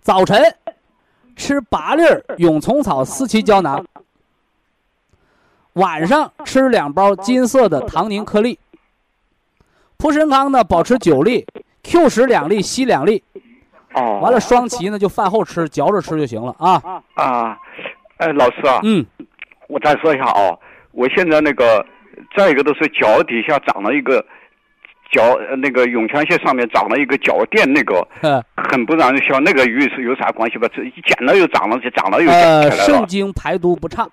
[0.00, 0.40] 早晨
[1.36, 3.84] 吃八粒儿 永虫草四七胶囊，
[5.74, 8.58] 晚上吃两包金色的糖宁颗粒。
[9.96, 11.46] 蒲参康呢，保持九粒。
[11.82, 13.24] Q 十两粒，硒两粒，
[13.94, 17.58] 哦，完了双歧呢，就饭后吃，嚼着吃就行了啊啊，
[18.18, 19.04] 哎，老师啊，嗯，
[19.66, 20.54] 我再说一下啊，
[20.92, 21.84] 我现在那个
[22.36, 24.22] 再一个都是脚底下长了一个
[25.10, 28.06] 脚那个涌泉穴上面长了一个脚垫，那个
[28.54, 30.68] 很不让人笑，那个与是有啥关系吧？
[30.76, 34.08] 这一剪了又长了，就长了又呃，肾经排毒不畅，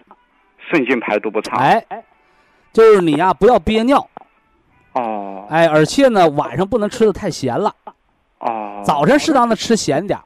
[0.69, 1.83] 肾经排毒不畅，哎，
[2.73, 4.07] 就是你呀，不要憋尿。
[4.93, 7.73] 哦，哎，而且呢，晚上不能吃的太咸了。
[8.39, 10.19] 哦，早晨适当的吃咸点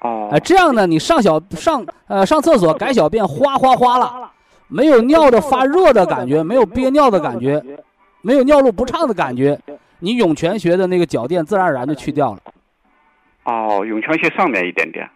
[0.00, 4.30] 哦，哎，这样呢，你上小上呃上厕所改小便哗哗哗了，
[4.68, 7.62] 没有尿的发热的感觉，没有憋尿的感觉，
[8.20, 9.58] 没有尿路不畅的感觉，
[10.00, 12.40] 你涌泉穴的那个脚垫自然而然就去掉了。
[13.44, 15.08] 哦，涌泉穴上面一点点。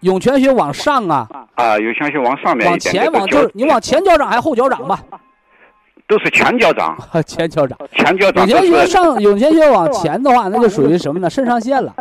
[0.00, 1.28] 涌泉穴往上啊。
[1.54, 5.00] 啊，涌泉穴往上面往前往就是你往前脚掌还是后脚掌吧？
[6.08, 8.46] 都是 前脚掌，前脚掌，前脚掌。
[8.46, 11.28] 涌泉穴上， 涌泉穴往前的话，那就属于什么呢？
[11.28, 11.92] 肾上腺了。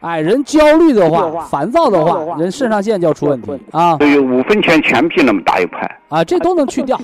[0.00, 3.96] 哎，人焦虑的话，烦躁的话，人肾上腺就要出问题啊。
[3.96, 6.98] 都有五分钱钱币那么大一块啊，这都能去掉。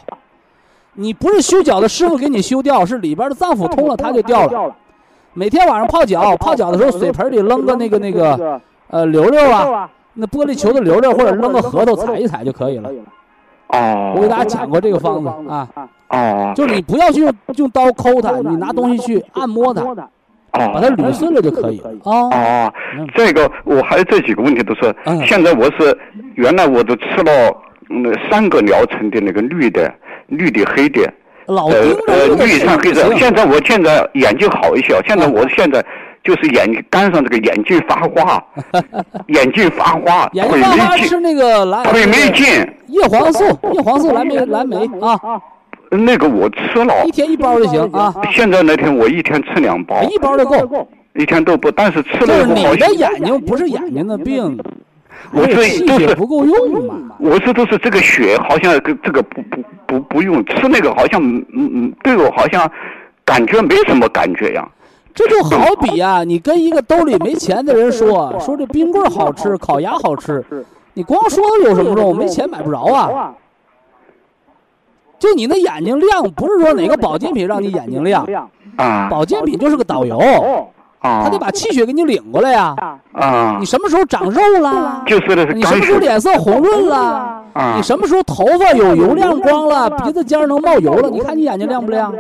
[0.95, 4.74] 你不是修脚的师傅给你修掉，是里边的脏腑通了，它就掉了。
[5.35, 8.59] 每天晚上泡脚，泡脚的时候水盆里扔个那个那个
[8.89, 12.91] 呃溜溜啊，那玻璃球的溜溜，或者扔个核桃踩一踩就可以了。
[13.68, 15.68] 哦，我给大家讲过这个方子啊。
[16.09, 19.82] 哦，就是你不要去用用刀抠它，你拿东西去按摩它。
[20.53, 21.91] 哦，把它捋顺了就可以了。
[22.05, 22.72] 哦，哦，
[23.14, 24.95] 这个我还有这几个问题都是，
[25.26, 25.99] 现在我是
[26.37, 27.55] 原来我都吃了
[27.89, 29.93] 那三个疗程的那个绿的、
[30.28, 31.12] 绿的、黑的，
[31.47, 31.74] 老呃
[32.07, 33.14] 呃绿上黑的。
[33.16, 35.84] 现在我现在眼睛好一些，现在我现在
[36.27, 38.43] 就是眼肝上这个 眼睛发花，
[39.29, 42.45] 眼睛发花，眼睛发花吃那个蓝腿没劲，
[42.89, 45.41] 叶黄素、叶黄素、蓝莓、蓝莓啊。
[45.89, 48.12] 那个我吃了，一天一包就行啊。
[48.33, 51.70] 现在那天我一天吃两包，一包就够，一天都不。
[51.70, 54.59] 但是吃了就是你的眼睛不是眼睛的病，
[55.31, 56.97] 我是都是不够用嘛。
[57.20, 62.68] 我是都是这个血好像跟这个不不不不用吃那个好像嗯嗯对我好像
[63.24, 64.68] 感觉没什么感觉呀。
[65.17, 70.45] 这就好比啊，你跟一个兜里没钱的人说说这冰棍好吃， 烤鸭好吃，
[70.93, 72.14] 你光说有什么用？
[72.14, 73.35] 没钱买不着啊。
[75.19, 78.27] 就你那眼睛亮，不是说哪个保健品让你眼睛亮，
[78.77, 80.19] 啊，保健品就是个导游，
[80.99, 82.77] 啊，他得把气血给你领过来呀，
[83.14, 85.03] 啊，你什么时候长肉了？
[85.07, 87.43] 就是的，你什么时候脸色红润了？
[87.55, 89.89] 啊，你什么时候头发有油亮光了？
[89.89, 91.09] 鼻子尖能冒油了？
[91.09, 92.12] 你看你眼睛亮不亮？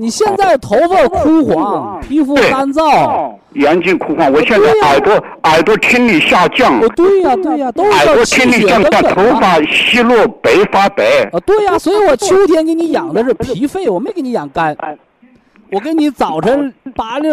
[0.00, 4.32] 你现在头发枯黄，皮肤干燥，眼睛枯黄。
[4.32, 6.80] 我现在耳朵耳朵听力下降。
[6.80, 11.04] 哦，对呀对呀，都是耳朵听力下降，头发稀落白发白。
[11.30, 14.74] 啊，对呀，所以我秋天给你养的是脾肺，我没给你养肝。
[15.70, 17.28] 我给你早晨八粒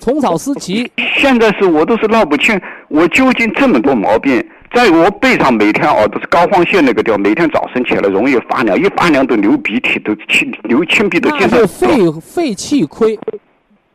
[0.00, 0.90] 虫草思琪。
[1.16, 4.44] 现在是我都是闹不清，我究竟这么多毛病。
[4.72, 11.50] 在我背上每天哦都是膏肓穴那个地方，每天早晨起来容易发凉，一发凉都流鼻涕，都清流清鼻都经常。
[11.50, 13.18] 那是肺肺气亏，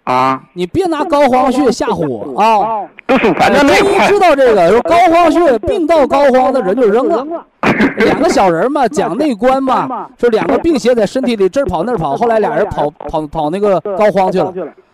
[0.03, 0.43] 啊！
[0.53, 2.87] 你别拿膏肓穴吓唬我啊！
[3.07, 4.07] 都是反正那块。
[4.07, 7.25] 知道这个，说膏肓穴病到膏肓的人就扔了。
[7.97, 14.53] 两个小人嘛，讲内观嘛，说两个病邪在身体里这儿跑那儿跑，后来俩人跑跑跑那个膏肓去了，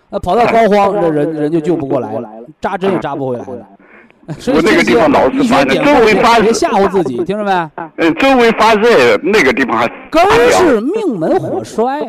[0.09, 2.29] 那跑到膏肓， 这人人就救不过来了，
[2.61, 3.65] 扎针也扎不回来了。
[4.53, 7.69] 我那个地方老是发热，周围发别吓唬自己，听着没？
[7.97, 12.01] 嗯，周围发热，那个地方还根是命门火衰，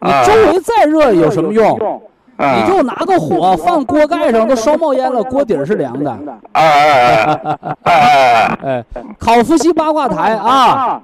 [0.00, 2.00] 你周围再热有什么用？
[2.38, 6.14] 你就拿个火放锅盖上，都烧冒烟了，锅底是凉的。
[6.52, 8.84] 哎哎哎哎哎！
[9.18, 11.00] 烤伏羲八卦台啊！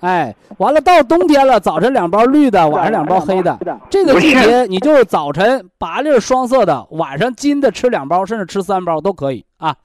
[0.00, 3.58] 哎，完了，到冬天了，早晨两包绿的，晚上两包黑的。
[3.90, 9.76] 这个季节，你就是早晨八粒双色的，晚上金的吃两包，甚至吃三包都可以啊。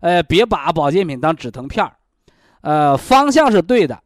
[0.00, 1.92] 呃，别把保健品当止疼片儿。
[2.60, 4.00] 呃，方向是对的，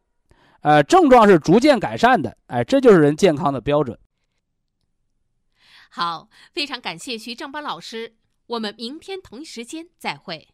[0.61, 2.35] 呃，症状是逐渐改善的。
[2.47, 3.95] 哎，这就是人健康的标准。
[5.91, 8.15] 好，非常感谢徐正邦老师，
[8.47, 10.47] 我们明天同一时间再会。